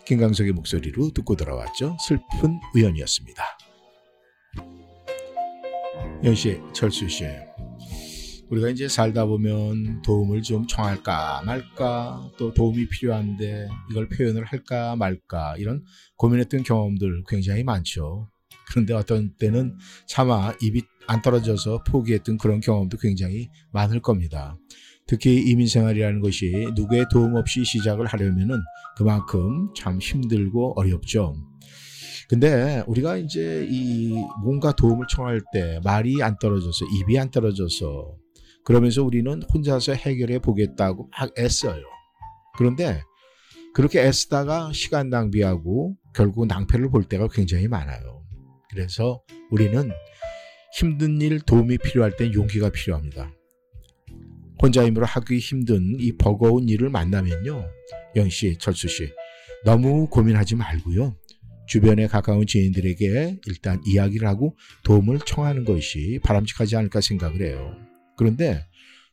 김강석의 0.08 0.52
목소리로 0.52 1.10
듣고 1.10 1.36
돌아왔죠. 1.36 1.98
슬픈 2.00 2.58
우연이었습니다. 2.74 3.42
연씨, 6.24 6.62
철수 6.72 7.06
씨, 7.10 7.26
우리가 8.48 8.70
이제 8.70 8.88
살다 8.88 9.26
보면 9.26 10.00
도움을 10.00 10.40
좀 10.40 10.66
청할까 10.66 11.42
말까, 11.44 12.30
또 12.38 12.54
도움이 12.54 12.88
필요한데 12.88 13.68
이걸 13.90 14.08
표현을 14.08 14.46
할까 14.46 14.96
말까 14.96 15.56
이런 15.58 15.84
고민했던 16.16 16.62
경험들 16.62 17.24
굉장히 17.28 17.62
많죠. 17.62 18.30
그런데 18.70 18.94
어떤 18.94 19.34
때는 19.36 19.76
차마 20.06 20.54
입이 20.62 20.84
안 21.06 21.20
떨어져서 21.20 21.84
포기했던 21.84 22.38
그런 22.38 22.60
경험도 22.60 22.96
굉장히 22.96 23.50
많을 23.72 24.00
겁니다. 24.00 24.56
특히 25.08 25.40
이민생활이라는 25.50 26.20
것이 26.20 26.68
누구의 26.74 27.06
도움 27.10 27.34
없이 27.34 27.64
시작을 27.64 28.06
하려면은 28.06 28.60
그만큼 28.96 29.72
참 29.74 29.98
힘들고 29.98 30.78
어렵죠. 30.78 31.34
근데 32.28 32.84
우리가 32.86 33.16
이제 33.16 33.66
이 33.70 34.12
뭔가 34.42 34.72
도움을 34.72 35.06
청할 35.08 35.40
때 35.52 35.80
말이 35.82 36.22
안 36.22 36.36
떨어져서 36.38 36.84
입이 36.84 37.18
안 37.18 37.30
떨어져서 37.30 38.16
그러면서 38.64 39.02
우리는 39.02 39.42
혼자서 39.42 39.94
해결해 39.94 40.40
보겠다고 40.40 41.08
막 41.18 41.32
애써요. 41.38 41.82
그런데 42.58 43.00
그렇게 43.72 44.02
애쓰다가 44.02 44.72
시간 44.74 45.08
낭비하고 45.08 45.96
결국 46.14 46.46
낭패를 46.46 46.90
볼 46.90 47.04
때가 47.04 47.28
굉장히 47.28 47.66
많아요. 47.66 48.22
그래서 48.70 49.22
우리는 49.50 49.90
힘든 50.74 51.22
일 51.22 51.40
도움이 51.40 51.78
필요할 51.78 52.16
땐 52.16 52.34
용기가 52.34 52.68
필요합니다. 52.68 53.30
혼자 54.60 54.84
힘으로 54.84 55.06
하기 55.06 55.38
힘든 55.38 55.96
이 55.98 56.16
버거운 56.16 56.68
일을 56.68 56.90
만나면요. 56.90 57.64
영 58.16 58.28
씨, 58.28 58.56
철수 58.58 58.88
씨, 58.88 59.08
너무 59.64 60.08
고민하지 60.08 60.56
말고요. 60.56 61.16
주변에 61.66 62.06
가까운 62.06 62.46
지인들에게 62.46 63.40
일단 63.46 63.80
이야기를 63.84 64.26
하고 64.26 64.56
도움을 64.84 65.20
청하는 65.20 65.64
것이 65.64 66.18
바람직하지 66.24 66.76
않을까 66.76 67.00
생각을 67.00 67.42
해요. 67.42 67.74
그런데 68.16 68.64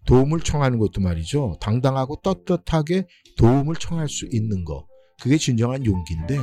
도움을 0.06 0.40
청하는 0.40 0.80
것도 0.80 1.02
말이죠. 1.02 1.58
당당하고 1.60 2.22
떳떳하게 2.22 3.08
도움을 3.38 3.76
청할 3.76 4.08
수 4.08 4.28
있는 4.32 4.64
거. 4.64 4.88
그게 5.22 5.38
진정한 5.38 5.86
용기인데 5.86 6.38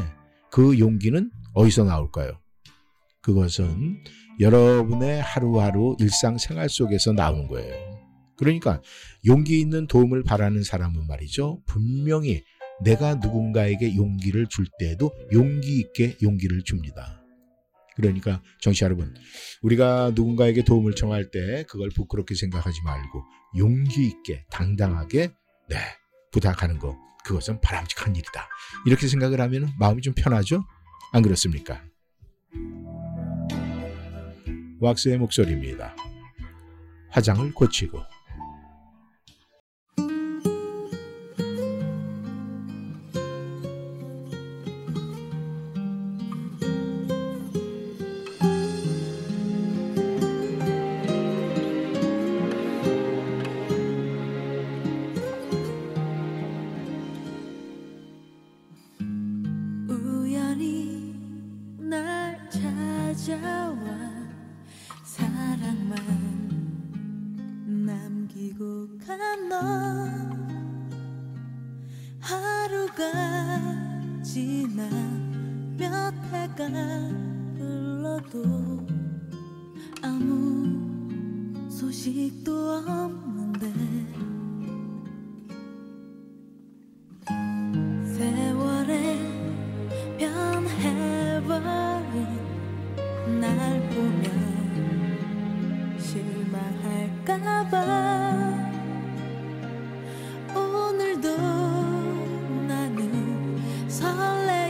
그 0.50 0.78
용기는 0.78 1.30
어디서 1.54 1.84
나올까요? 1.84 2.38
그것은 3.22 4.02
여러분의 4.40 5.22
하루하루 5.22 5.96
일상생활 5.98 6.68
속에서 6.68 7.12
나오는 7.12 7.46
거예요. 7.48 7.91
그러니까 8.42 8.82
용기 9.24 9.60
있는 9.60 9.86
도움을 9.86 10.24
바라는 10.24 10.64
사람은 10.64 11.06
말이죠. 11.06 11.62
분명히 11.64 12.42
내가 12.82 13.14
누군가에게 13.14 13.94
용기를 13.94 14.48
줄 14.48 14.66
때에도 14.80 15.12
용기 15.32 15.78
있게 15.78 16.16
용기를 16.20 16.64
줍니다. 16.64 17.22
그러니까 17.94 18.42
정치 18.60 18.82
여러분, 18.82 19.14
우리가 19.62 20.10
누군가에게 20.16 20.64
도움을 20.64 20.96
청할 20.96 21.30
때 21.30 21.64
그걸 21.68 21.90
부끄럽게 21.90 22.34
생각하지 22.34 22.80
말고 22.84 23.22
용기 23.58 24.08
있게 24.08 24.44
당당하게 24.50 25.30
네 25.68 25.76
부탁하는 26.32 26.80
거 26.80 26.98
그것은 27.24 27.60
바람직한 27.60 28.16
일이다. 28.16 28.48
이렇게 28.86 29.06
생각을 29.06 29.40
하면 29.40 29.70
마음이 29.78 30.02
좀 30.02 30.14
편하죠? 30.16 30.64
안 31.12 31.22
그렇습니까? 31.22 31.80
왁스의 34.80 35.18
목소리입니다. 35.18 35.94
화장을 37.10 37.52
고치고 37.54 38.11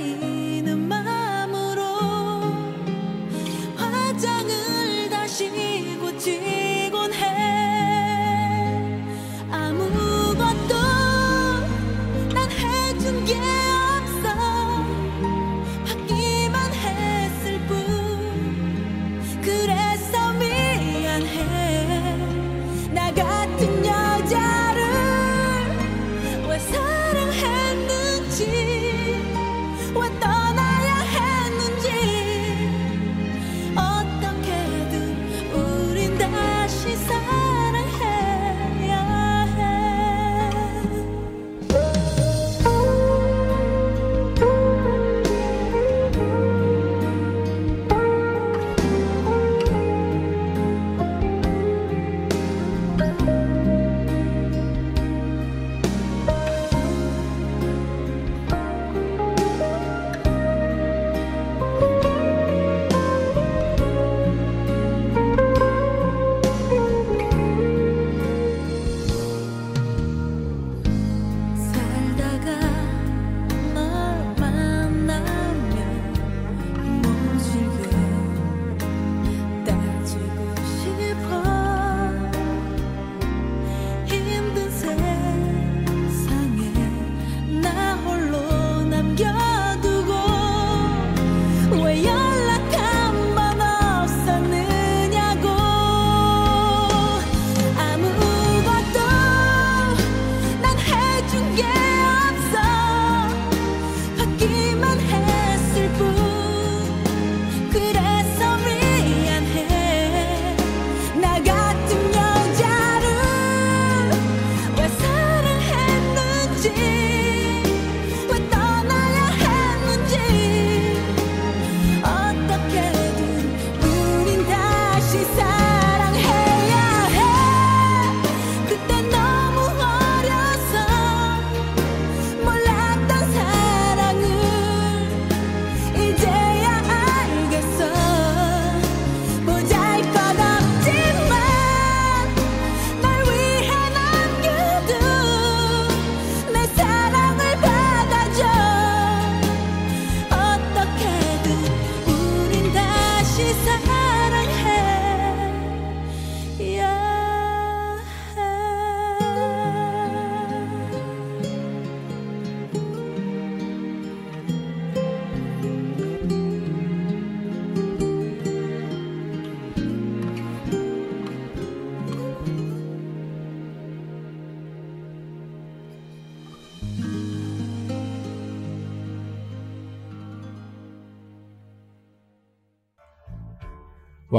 You. 0.03 0.32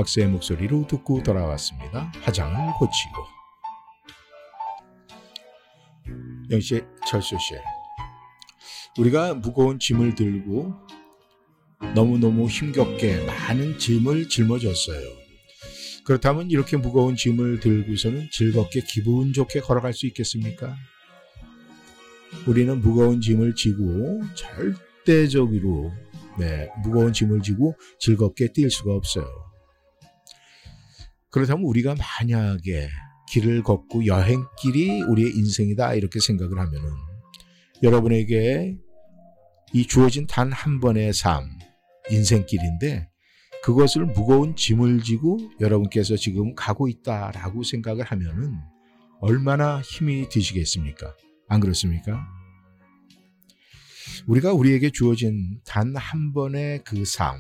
왁스의 0.03 0.27
목소리로 0.27 0.87
듣고 0.87 1.23
돌아왔습니다. 1.23 2.11
화장을 2.21 2.73
고치고. 2.73 3.33
영씨, 6.51 6.83
철수 7.07 7.37
씨. 7.39 7.55
우리가 8.97 9.33
무거운 9.35 9.79
짐을 9.79 10.15
들고 10.15 10.73
너무너무 11.95 12.47
힘겹게 12.47 13.25
많은 13.25 13.79
짐을 13.79 14.29
짊어졌어요. 14.29 15.23
그렇다면 16.05 16.51
이렇게 16.51 16.77
무거운 16.77 17.15
짐을 17.15 17.59
들고서는 17.59 18.29
즐겁게 18.31 18.81
기분 18.87 19.33
좋게 19.33 19.61
걸어갈 19.61 19.93
수 19.93 20.05
있겠습니까? 20.07 20.75
우리는 22.45 22.79
무거운 22.81 23.21
짐을 23.21 23.55
지고 23.55 24.21
절대적으로 24.35 25.91
네, 26.39 26.67
무거운 26.83 27.13
짐을 27.13 27.41
지고 27.41 27.75
즐겁게 27.99 28.51
뛸 28.51 28.69
수가 28.69 28.93
없어요. 28.93 29.42
그렇다면 31.34 31.65
우리가 31.65 31.95
만약에 31.95 32.89
길을 33.31 33.63
걷고 33.63 34.05
여행길이 34.05 35.01
우리의 35.01 35.31
인생이다 35.36 35.95
이렇게 35.95 36.19
생각을 36.19 36.59
하면은 36.59 36.89
여러분에게 37.81 38.77
이 39.73 39.88
주어진 39.88 40.27
단 40.27 40.51
한 40.53 40.79
번의 40.79 41.13
삶, 41.13 41.49
인생길인데 42.11 43.09
그것을 43.63 44.05
무거운 44.05 44.55
짐을 44.55 45.01
지고 45.01 45.39
여러분께서 45.59 46.15
지금 46.17 46.53
가고 46.53 46.88
있다라고 46.88 47.63
생각을 47.63 48.03
하면은 48.05 48.53
얼마나 49.19 49.81
힘이 49.81 50.29
드시겠습니까? 50.29 51.15
안 51.47 51.59
그렇습니까? 51.59 52.27
우리가 54.27 54.53
우리에게 54.53 54.91
주어진 54.91 55.59
단 55.65 55.95
한 55.95 56.34
번의 56.34 56.84
그 56.84 57.05
삶, 57.05 57.39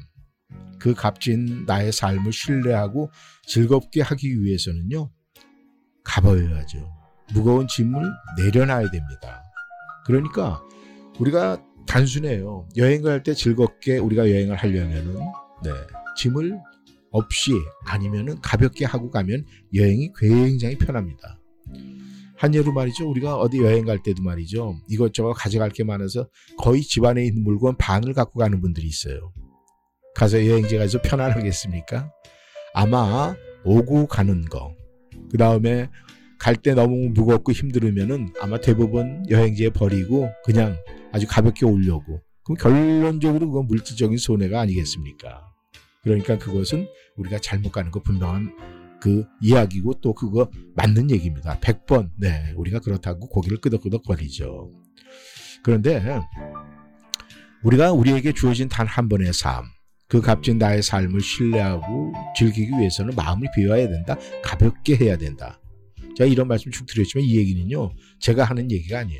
그 0.79 0.93
값진 0.93 1.65
나의 1.65 1.91
삶을 1.91 2.33
신뢰하고 2.33 3.09
즐겁게 3.47 4.01
하기 4.01 4.41
위해서는요, 4.43 5.09
가버려야죠. 6.03 6.91
무거운 7.33 7.67
짐을 7.67 8.01
내려놔야 8.37 8.91
됩니다. 8.91 9.43
그러니까 10.05 10.61
우리가 11.19 11.63
단순해요. 11.87 12.67
여행 12.77 13.01
갈때 13.01 13.33
즐겁게 13.33 13.97
우리가 13.97 14.29
여행을 14.29 14.55
하려면은, 14.55 15.15
네, 15.63 15.71
짐을 16.17 16.59
없이 17.11 17.51
아니면은 17.85 18.41
가볍게 18.41 18.85
하고 18.85 19.09
가면 19.09 19.45
여행이 19.73 20.13
굉장히 20.19 20.77
편합니다. 20.77 21.39
한 22.35 22.53
예로 22.53 22.73
말이죠. 22.73 23.09
우리가 23.09 23.37
어디 23.37 23.59
여행 23.59 23.85
갈 23.85 24.03
때도 24.03 24.21
말이죠. 24.21 24.75
이것저것 24.89 25.33
가져갈 25.33 25.69
게 25.69 25.83
많아서 25.83 26.27
거의 26.57 26.81
집안에 26.81 27.23
있는 27.23 27.43
물건 27.43 27.77
반을 27.77 28.13
갖고 28.13 28.39
가는 28.39 28.59
분들이 28.59 28.87
있어요. 28.87 29.31
가서 30.15 30.45
여행지 30.45 30.77
가서 30.77 31.01
편안하겠습니까? 31.01 32.11
아마 32.73 33.35
오고 33.65 34.07
가는 34.07 34.45
거. 34.45 34.75
그 35.31 35.37
다음에 35.37 35.89
갈 36.39 36.55
때 36.55 36.73
너무 36.73 37.09
무겁고 37.09 37.51
힘들으면은 37.51 38.33
아마 38.41 38.59
대부분 38.59 39.23
여행지에 39.29 39.69
버리고 39.69 40.29
그냥 40.43 40.77
아주 41.11 41.25
가볍게 41.27 41.65
오려고. 41.65 42.21
그럼 42.43 42.57
결론적으로 42.57 43.47
그건 43.47 43.67
물질적인 43.67 44.17
손해가 44.17 44.59
아니겠습니까? 44.61 45.47
그러니까 46.03 46.37
그것은 46.37 46.87
우리가 47.15 47.39
잘못 47.39 47.71
가는 47.71 47.89
거 47.91 48.01
분명한 48.01 48.53
그 48.99 49.25
이야기고 49.41 50.01
또 50.01 50.13
그거 50.13 50.49
맞는 50.75 51.11
얘기입니다. 51.11 51.59
100번. 51.59 52.09
네. 52.17 52.53
우리가 52.57 52.79
그렇다고 52.79 53.27
고개를 53.29 53.59
끄덕끄덕 53.61 54.03
거리죠. 54.03 54.71
그런데 55.63 56.19
우리가 57.63 57.93
우리에게 57.93 58.33
주어진 58.33 58.67
단 58.67 58.85
한 58.87 59.07
번의 59.07 59.31
삶, 59.31 59.63
그 60.13 60.21
값진 60.21 60.59
나의 60.59 60.83
삶을 60.83 61.21
신뢰하고 61.21 62.13
즐기기 62.35 62.69
위해서는 62.73 63.15
마음을 63.15 63.47
비워야 63.55 63.87
된다. 63.87 64.15
가볍게 64.43 64.95
해야 64.95 65.17
된다. 65.17 65.59
제가 66.15 66.29
이런 66.29 66.47
말씀 66.47 66.71
쭉 66.71 66.85
드렸지만 66.85 67.25
이 67.25 67.35
얘기는요. 67.35 67.91
제가 68.19 68.43
하는 68.43 68.69
얘기가 68.69 68.99
아니에요. 68.99 69.19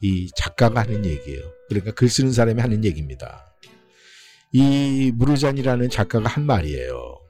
이 0.00 0.30
작가가 0.34 0.80
하는 0.80 1.04
얘기예요. 1.04 1.42
그러니까 1.68 1.92
글 1.92 2.08
쓰는 2.08 2.32
사람이 2.32 2.58
하는 2.62 2.86
얘기입니다. 2.86 3.54
이 4.50 5.12
무르잔이라는 5.14 5.90
작가가 5.90 6.30
한 6.30 6.46
말이에요. 6.46 7.20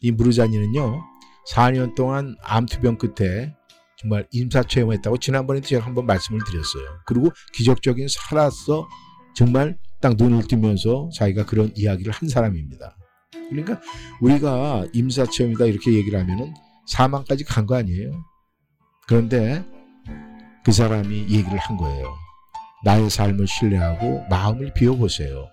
이 0.00 0.12
무르잔이는요. 0.12 1.02
4년 1.50 1.96
동안 1.96 2.36
암투병 2.42 2.98
끝에 2.98 3.52
정말 3.98 4.28
임사체험했다고 4.30 5.18
지난번에도 5.18 5.66
제가 5.66 5.84
한번 5.84 6.06
말씀을 6.06 6.38
드렸어요. 6.46 7.00
그리고 7.04 7.32
기적적인 7.52 8.06
살았어 8.08 8.86
정말 9.34 9.76
딱 10.02 10.16
눈을 10.18 10.46
뜨면서 10.48 11.08
자기가 11.14 11.46
그런 11.46 11.72
이야기를 11.74 12.12
한 12.12 12.28
사람입니다. 12.28 12.96
그러니까 13.48 13.80
우리가 14.20 14.86
임사체험이다 14.92 15.66
이렇게 15.66 15.94
얘기를 15.94 16.18
하면은 16.20 16.52
사망까지 16.88 17.44
간 17.44 17.66
거 17.66 17.76
아니에요. 17.76 18.12
그런데 19.06 19.64
그 20.64 20.72
사람이 20.72 21.22
얘기를 21.30 21.58
한 21.58 21.76
거예요. 21.76 22.12
나의 22.84 23.08
삶을 23.10 23.46
신뢰하고 23.46 24.24
마음을 24.28 24.72
비워보세요. 24.74 25.48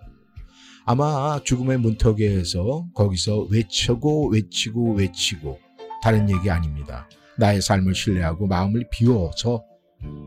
아마 0.86 1.40
죽음의 1.44 1.78
문턱에서 1.80 2.88
거기서 2.96 3.48
외치고 3.52 4.30
외치고 4.30 4.96
외치고 4.96 5.60
다른 6.02 6.30
얘기 6.30 6.50
아닙니다. 6.50 7.08
나의 7.38 7.62
삶을 7.62 7.94
신뢰하고 7.94 8.48
마음을 8.48 8.88
비워서 8.92 9.64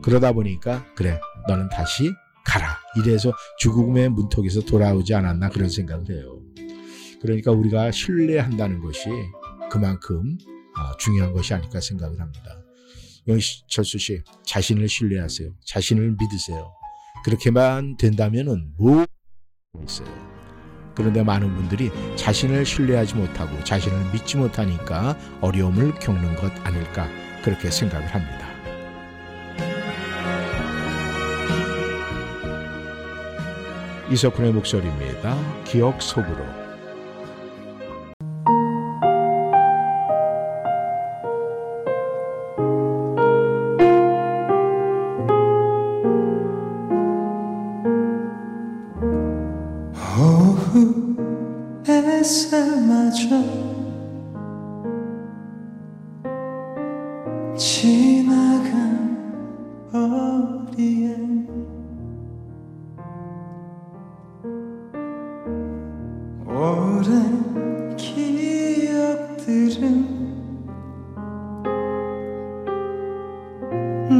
그러다 0.01 0.31
보니까 0.31 0.85
그래 0.95 1.19
너는 1.47 1.67
다시 1.69 2.11
가라 2.45 2.77
이래서 2.97 3.33
죽음의 3.59 4.09
문턱에서 4.09 4.61
돌아오지 4.61 5.13
않았나 5.13 5.49
그런 5.49 5.69
생각을 5.69 6.09
해요. 6.09 6.41
그러니까 7.21 7.51
우리가 7.51 7.91
신뢰한다는 7.91 8.81
것이 8.81 9.09
그만큼 9.71 10.37
아, 10.75 10.95
중요한 10.97 11.33
것이 11.33 11.53
아닐까 11.53 11.79
생각을 11.79 12.19
합니다. 12.19 12.59
영철수 13.27 13.97
씨 13.97 14.21
자신을 14.45 14.89
신뢰하세요. 14.89 15.55
자신을 15.65 16.17
믿으세요. 16.19 16.73
그렇게만 17.23 17.95
된다면은 17.97 18.73
뭐 18.77 19.05
있어요. 19.83 20.33
그런데 20.95 21.23
많은 21.23 21.55
분들이 21.55 21.89
자신을 22.15 22.65
신뢰하지 22.65 23.15
못하고 23.15 23.63
자신을 23.63 24.11
믿지 24.11 24.37
못하니까 24.37 25.17
어려움을 25.41 25.95
겪는 25.95 26.35
것 26.35 26.51
아닐까 26.65 27.07
그렇게 27.43 27.71
생각을 27.71 28.05
합니다. 28.07 28.42
이석훈의 34.13 34.53
목소리입니다. 34.53 35.35
기억 35.65 35.99
속으로. 35.99 36.62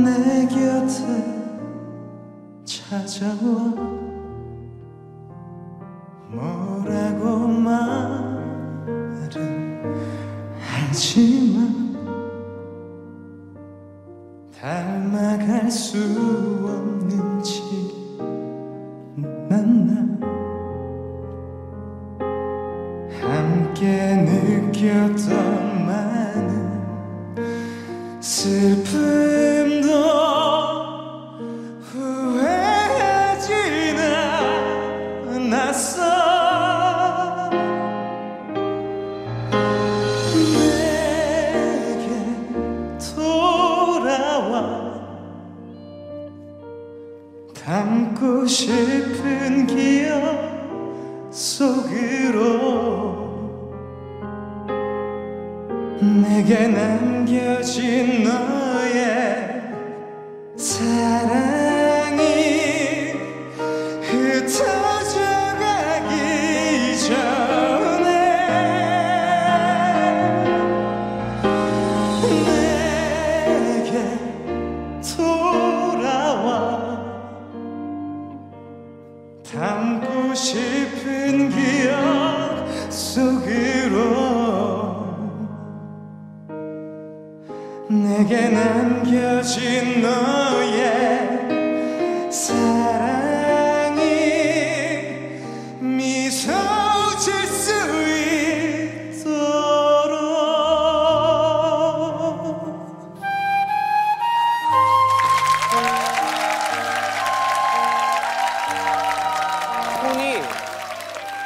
내 0.01 0.47
곁에 0.47 1.03
찾아와 2.65 4.03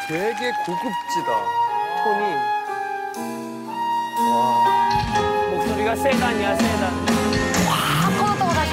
되게 0.07 0.51
고급지다. 0.65 1.29
톤이. 2.01 2.23
와. 4.31 4.63
목소리가 5.51 5.95
세단이야, 5.97 6.55
세단. 6.55 7.05
커졌다고 8.17 8.53
다시. 8.53 8.71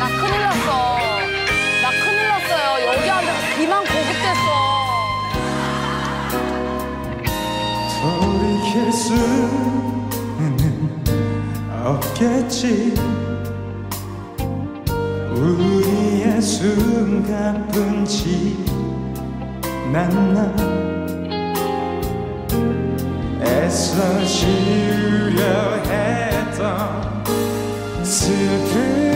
나 0.00 0.08
큰일 0.08 0.42
났어. 0.42 0.68
나 1.82 1.90
큰일 2.04 2.28
났어요. 2.28 2.66
여기 2.92 3.10
앉아서 3.10 3.40
귀만 3.58 3.72
고급됐어. 3.84 4.48
돌이킬 8.02 8.92
수는 8.92 10.10
없겠지 11.84 13.19
순간뿐 16.60 18.04
지났나 19.94 20.54
애써 23.42 24.22
지우려 24.26 25.76
했던 25.88 27.24
슬픔 28.04 29.09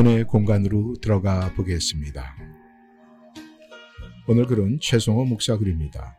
은혜의 0.00 0.24
공간으로 0.24 0.94
들어가 1.02 1.52
보겠습니다. 1.52 2.34
오늘 4.26 4.46
글은 4.46 4.78
최성호 4.80 5.26
목사 5.26 5.58
글입니다. 5.58 6.18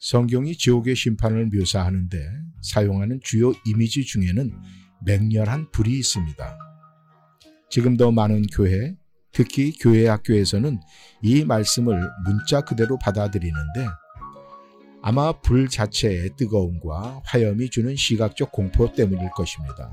성경이 0.00 0.56
지옥의 0.56 0.96
심판을 0.96 1.46
묘사하는데 1.46 2.18
사용하는 2.62 3.20
주요 3.22 3.52
이미지 3.66 4.04
중에는 4.04 4.50
맹렬한 5.06 5.70
불이 5.70 5.96
있습니다. 5.96 6.58
지금도 7.70 8.10
많은 8.10 8.42
교회, 8.48 8.96
특히 9.30 9.70
교회 9.70 10.08
학교에서는 10.08 10.80
이 11.22 11.44
말씀을 11.44 12.00
문자 12.24 12.62
그대로 12.62 12.98
받아들이는데 12.98 13.86
아마 15.02 15.30
불 15.40 15.68
자체의 15.68 16.30
뜨거움과 16.36 17.22
화염이 17.26 17.70
주는 17.70 17.94
시각적 17.94 18.50
공포 18.50 18.90
때문일 18.90 19.30
것입니다. 19.36 19.88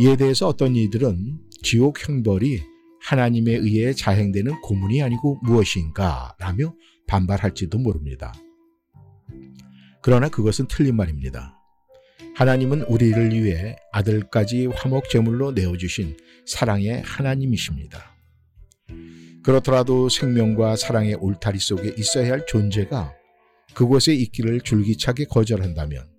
이에 0.00 0.14
대해서 0.16 0.46
어떤 0.46 0.76
이들은 0.76 1.40
지옥 1.62 2.08
형벌이 2.08 2.62
하나님에 3.00 3.52
의해 3.52 3.92
자행되는 3.92 4.60
고문이 4.60 5.02
아니고 5.02 5.40
무엇인가 5.42 6.36
라며 6.38 6.72
반발할지도 7.08 7.78
모릅니다. 7.78 8.32
그러나 10.00 10.28
그것은 10.28 10.68
틀린 10.68 10.94
말입니다. 10.94 11.58
하나님은 12.36 12.82
우리를 12.82 13.42
위해 13.42 13.74
아들까지 13.92 14.66
화목 14.66 15.08
제물로 15.10 15.50
내어 15.50 15.76
주신 15.76 16.16
사랑의 16.46 17.02
하나님이십니다. 17.02 18.14
그렇더라도 19.42 20.08
생명과 20.08 20.76
사랑의 20.76 21.14
울타리 21.14 21.58
속에 21.58 21.94
있어야 21.98 22.30
할 22.30 22.46
존재가 22.46 23.14
그곳에 23.74 24.14
있기를 24.14 24.60
줄기차게 24.60 25.24
거절한다면 25.24 26.17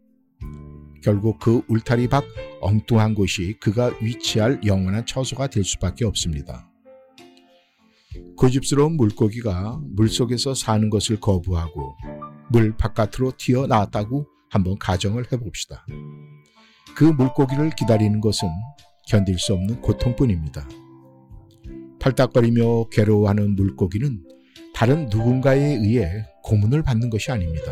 결국 1.02 1.40
그 1.40 1.62
울타리 1.68 2.08
밖 2.08 2.26
엉뚱한 2.62 3.14
곳이 3.14 3.56
그가 3.60 3.92
위치할 4.02 4.62
영원한 4.66 5.06
처소가 5.06 5.48
될 5.48 5.64
수밖에 5.64 6.06
없습니다. 6.06 6.70
고집스러운 8.36 8.98
물고기가 8.98 9.80
물속에서 9.84 10.54
사는 10.54 10.90
것을 10.90 11.20
거부하고 11.20 11.96
물 12.50 12.76
바깥으로 12.76 13.34
튀어나왔다고 13.38 14.26
한번 14.50 14.78
가정을 14.80 15.32
해봅시다. 15.32 15.86
그 16.96 17.04
물고기를 17.04 17.72
기다리는 17.72 18.20
것은 18.20 18.50
견딜 19.08 19.38
수 19.38 19.54
없는 19.54 19.82
고통뿐입니다. 19.82 20.68
팔딱거리며 22.00 22.90
괴로워하는 22.90 23.56
물고기는 23.56 24.24
다른 24.74 25.08
누군가에 25.08 25.60
의해 25.60 26.26
고문을 26.44 26.84
받는 26.84 27.10
것이 27.10 27.32
아닙니다. 27.32 27.72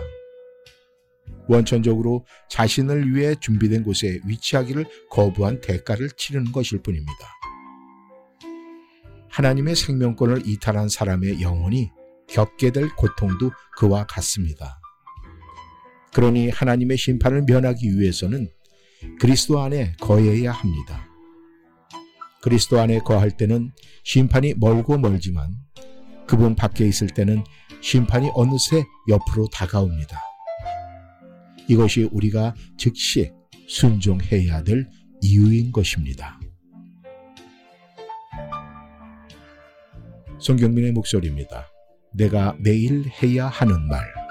원천적으로 1.47 2.25
자신을 2.49 3.15
위해 3.15 3.35
준비된 3.39 3.83
곳에 3.83 4.19
위치하기를 4.25 4.85
거부한 5.09 5.61
대가를 5.61 6.09
치르는 6.17 6.51
것일 6.51 6.81
뿐입니다. 6.81 7.13
하나님의 9.29 9.75
생명권을 9.75 10.47
이탈한 10.47 10.89
사람의 10.89 11.41
영혼이 11.41 11.91
겪게 12.27 12.71
될 12.71 12.89
고통도 12.95 13.51
그와 13.77 14.05
같습니다. 14.05 14.79
그러니 16.13 16.49
하나님의 16.49 16.97
심판을 16.97 17.43
면하기 17.43 17.99
위해서는 17.99 18.49
그리스도 19.19 19.59
안에 19.61 19.93
거해야 20.01 20.51
합니다. 20.51 21.07
그리스도 22.41 22.79
안에 22.79 22.99
거할 22.99 23.37
때는 23.37 23.71
심판이 24.03 24.55
멀고 24.55 24.97
멀지만 24.97 25.55
그분 26.25 26.55
밖에 26.55 26.87
있을 26.87 27.07
때는 27.07 27.43
심판이 27.81 28.31
어느새 28.33 28.83
옆으로 29.07 29.47
다가옵니다. 29.49 30.26
이것이 31.67 32.03
우리가 32.11 32.55
즉시 32.77 33.31
순종해야 33.67 34.63
될 34.63 34.89
이유인 35.21 35.71
것입니다. 35.71 36.39
손경민의 40.39 40.91
목소리입니다. 40.91 41.67
내가 42.13 42.55
매일 42.59 43.05
해야 43.21 43.47
하는 43.47 43.87
말. 43.87 44.26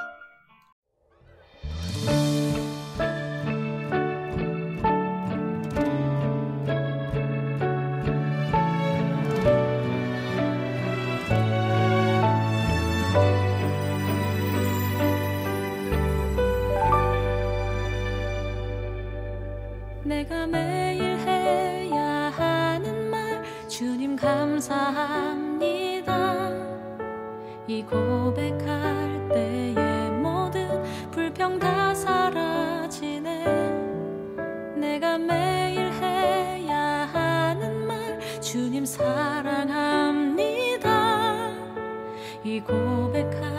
고백할 42.60 43.55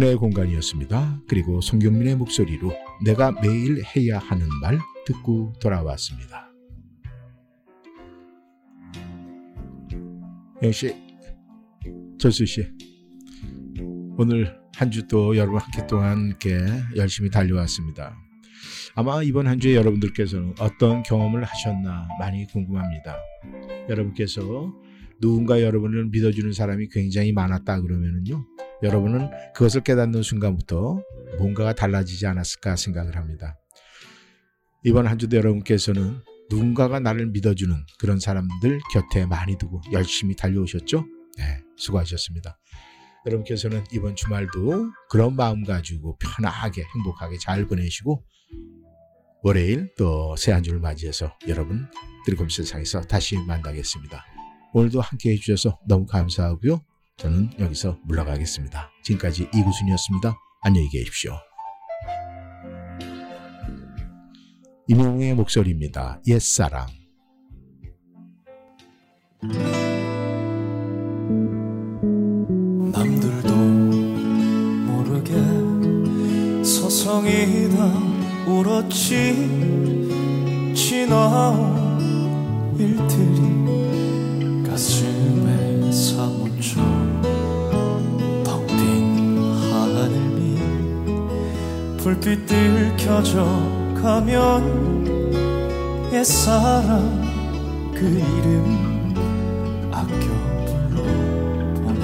은혜의 0.00 0.16
공간이었습니다. 0.16 1.24
그리고 1.28 1.60
송경민의 1.60 2.16
목소리로 2.16 2.72
내가 3.04 3.32
매일 3.42 3.82
해야 3.84 4.18
하는 4.18 4.48
말 4.62 4.78
듣고 5.04 5.52
돌아왔습니다. 5.60 6.50
영씨, 10.62 10.94
철수 12.18 12.46
씨, 12.46 12.66
오늘 14.16 14.58
한 14.74 14.90
주 14.90 15.06
또 15.06 15.36
여러분 15.36 15.58
한해 15.60 15.86
동안 15.86 16.28
이렇게 16.28 16.58
열심히 16.96 17.28
달려왔습니다. 17.28 18.16
아마 18.94 19.22
이번 19.22 19.48
한 19.48 19.60
주에 19.60 19.74
여러분들께서는 19.76 20.54
어떤 20.60 21.02
경험을 21.02 21.44
하셨나 21.44 22.08
많이 22.18 22.46
궁금합니다. 22.46 23.16
여러분께서 23.90 24.72
누군가 25.20 25.60
여러분을 25.60 26.06
믿어주는 26.06 26.54
사람이 26.54 26.88
굉장히 26.88 27.32
많았다 27.32 27.82
그러면은요, 27.82 28.46
여러분은 28.82 29.30
그것을 29.54 29.82
깨닫는 29.82 30.22
순간부터 30.22 31.02
뭔가가 31.38 31.74
달라지지 31.74 32.26
않았을까 32.26 32.76
생각을 32.76 33.16
합니다. 33.16 33.56
이번 34.84 35.06
한 35.06 35.18
주도 35.18 35.36
여러분께서는 35.36 36.20
누군가가 36.50 36.98
나를 37.00 37.26
믿어주는 37.26 37.76
그런 37.98 38.18
사람들 38.18 38.80
곁에 38.92 39.26
많이 39.26 39.56
두고 39.58 39.80
열심히 39.92 40.34
달려오셨죠? 40.34 41.04
네, 41.38 41.62
수고하셨습니다. 41.76 42.58
여러분께서는 43.26 43.84
이번 43.92 44.16
주말도 44.16 44.90
그런 45.10 45.36
마음 45.36 45.62
가지고 45.64 46.16
편하게 46.18 46.84
행복하게 46.94 47.36
잘 47.38 47.66
보내시고 47.66 48.24
월요일 49.42 49.92
또 49.96 50.34
새 50.36 50.52
한 50.52 50.62
주를 50.62 50.80
맞이해서 50.80 51.32
여러분 51.48 51.86
드리콤 52.24 52.48
세상에서 52.48 53.02
다시 53.02 53.36
만나겠습니다. 53.46 54.24
오늘도 54.72 55.00
함께 55.00 55.32
해주셔서 55.32 55.78
너무 55.86 56.06
감사하고요. 56.06 56.80
저는 57.20 57.50
여기서 57.58 57.98
물러가겠습니다. 58.04 58.90
지금까지 59.02 59.48
이구순이었습니다. 59.54 60.34
안녕히 60.62 60.88
계십시오. 60.88 61.32
임영웅의 64.88 65.34
목소리입니다. 65.34 66.22
옛사랑. 66.26 66.86
남들도 72.92 73.54
모르게 74.86 75.34
서성이다 76.64 77.84
울었지 78.46 79.34
지나온 80.74 82.74
일들이 82.78 83.69
불빛들 92.02 92.96
켜져 92.96 93.44
가면 94.00 95.10
옛사랑 96.10 97.20
그 97.94 98.00
이름 98.06 99.14
아껴 99.92 100.14
불러보네 100.94 102.02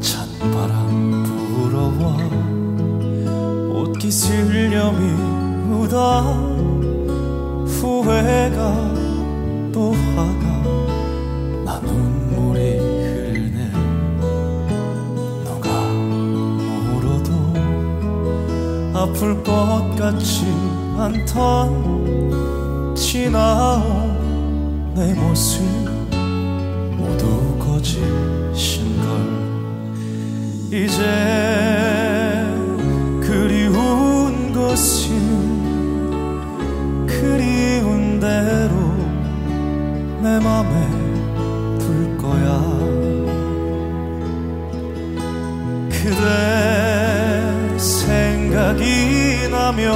찬바람 0.00 1.24
불어와 1.52 2.16
옷깃 3.82 4.10
슬려 4.10 4.92
미우다 4.92 6.22
후회가 7.66 8.60
또 9.74 9.92
화가 9.92 10.46
아플 19.00 19.42
것 19.44 19.94
같지 19.96 20.44
않던 20.98 22.96
지나온 22.96 24.92
내 24.92 25.14
모습 25.14 25.62
모두 26.96 27.56
거짓인 27.60 29.00
걸. 29.00 29.06
이제 30.72 31.04
그리운 33.20 34.52
것은 34.52 35.06
그리운 37.06 38.18
대로 38.18 38.74
내 40.20 40.40
맘에 40.40 41.78
둘 41.78 42.18
거야. 42.18 42.60
그대 45.88 46.67
생각이 48.68 49.48
나면 49.50 49.88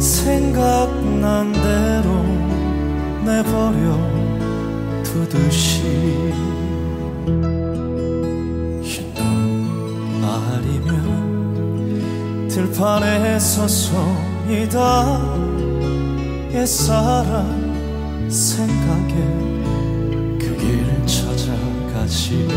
생각난 0.00 1.52
대로 1.52 2.22
내버려 3.22 3.98
두듯이 5.02 5.82
흰눈 8.82 10.22
날이면 10.22 10.96
들판에 12.48 13.38
서성이다 13.38 14.78
옛사랑 16.52 17.68
생각에 18.30 19.14
그길 20.38 21.04
찾아가지 21.04 22.48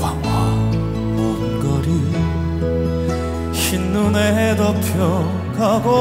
광화 0.00 0.72
먼 1.14 1.60
거리 1.60 1.88
흰 1.92 2.21
눈에 4.02 4.56
덮여가고 4.56 5.92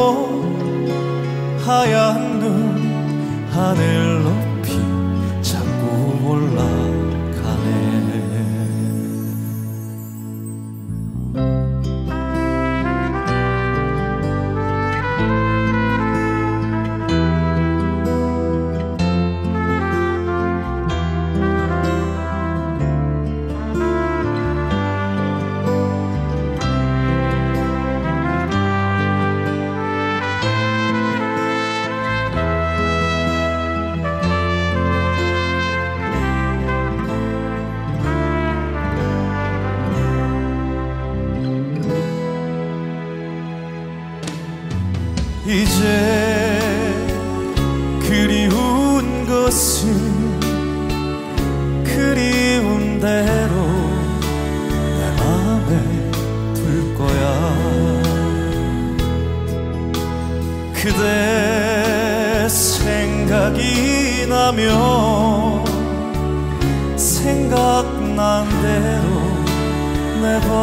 하얀 1.64 2.40
눈 2.40 3.48
하늘 3.52 4.24
높이 4.24 4.72
자꾸 5.44 6.20
올라 6.26 6.81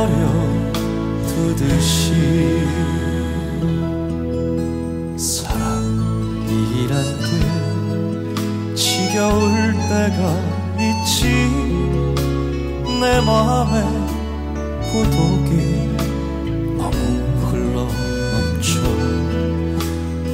내버려 0.08 0.24
두듯이 1.26 2.66
사랑이란 5.16 6.92
게 7.18 8.74
지겨울 8.74 9.72
때가 9.88 10.20
있지. 10.78 11.12
내 13.00 13.20
맘에 13.20 13.74
고독이 14.92 15.50
너무 16.76 16.98
흘러 17.46 17.76
넘쳐 18.32 18.68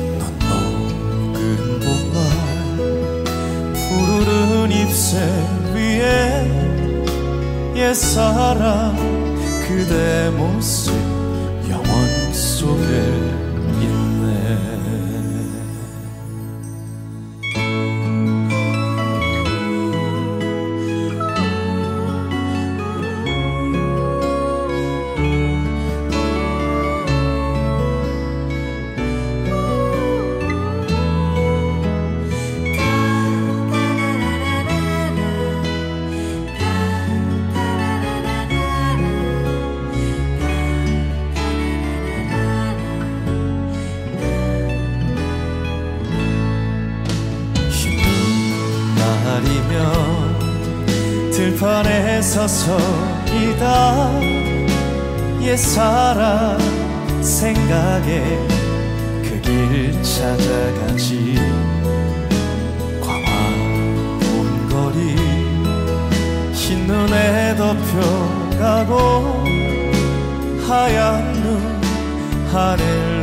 넌 0.09 0.23
녹은 0.41 1.37
봄날 1.81 2.17
푸르른 3.75 4.73
잎새 4.73 5.05
위에 5.75 6.09
옛사랑 7.77 9.14
그대 9.84 10.30
모습 10.32 10.94
영원 11.70 12.34
속에 12.34 13.23
옛사랑 55.55 56.59
생각에 57.23 58.21
그 59.23 59.41
길 59.41 59.93
찾아가지. 60.03 61.37
광화 63.01 63.29
봄거리 64.19 65.15
흰눈에 66.53 67.55
덮여가고 67.55 68.95
하얀 70.67 71.33
눈 71.35 71.81
하늘 72.53 73.14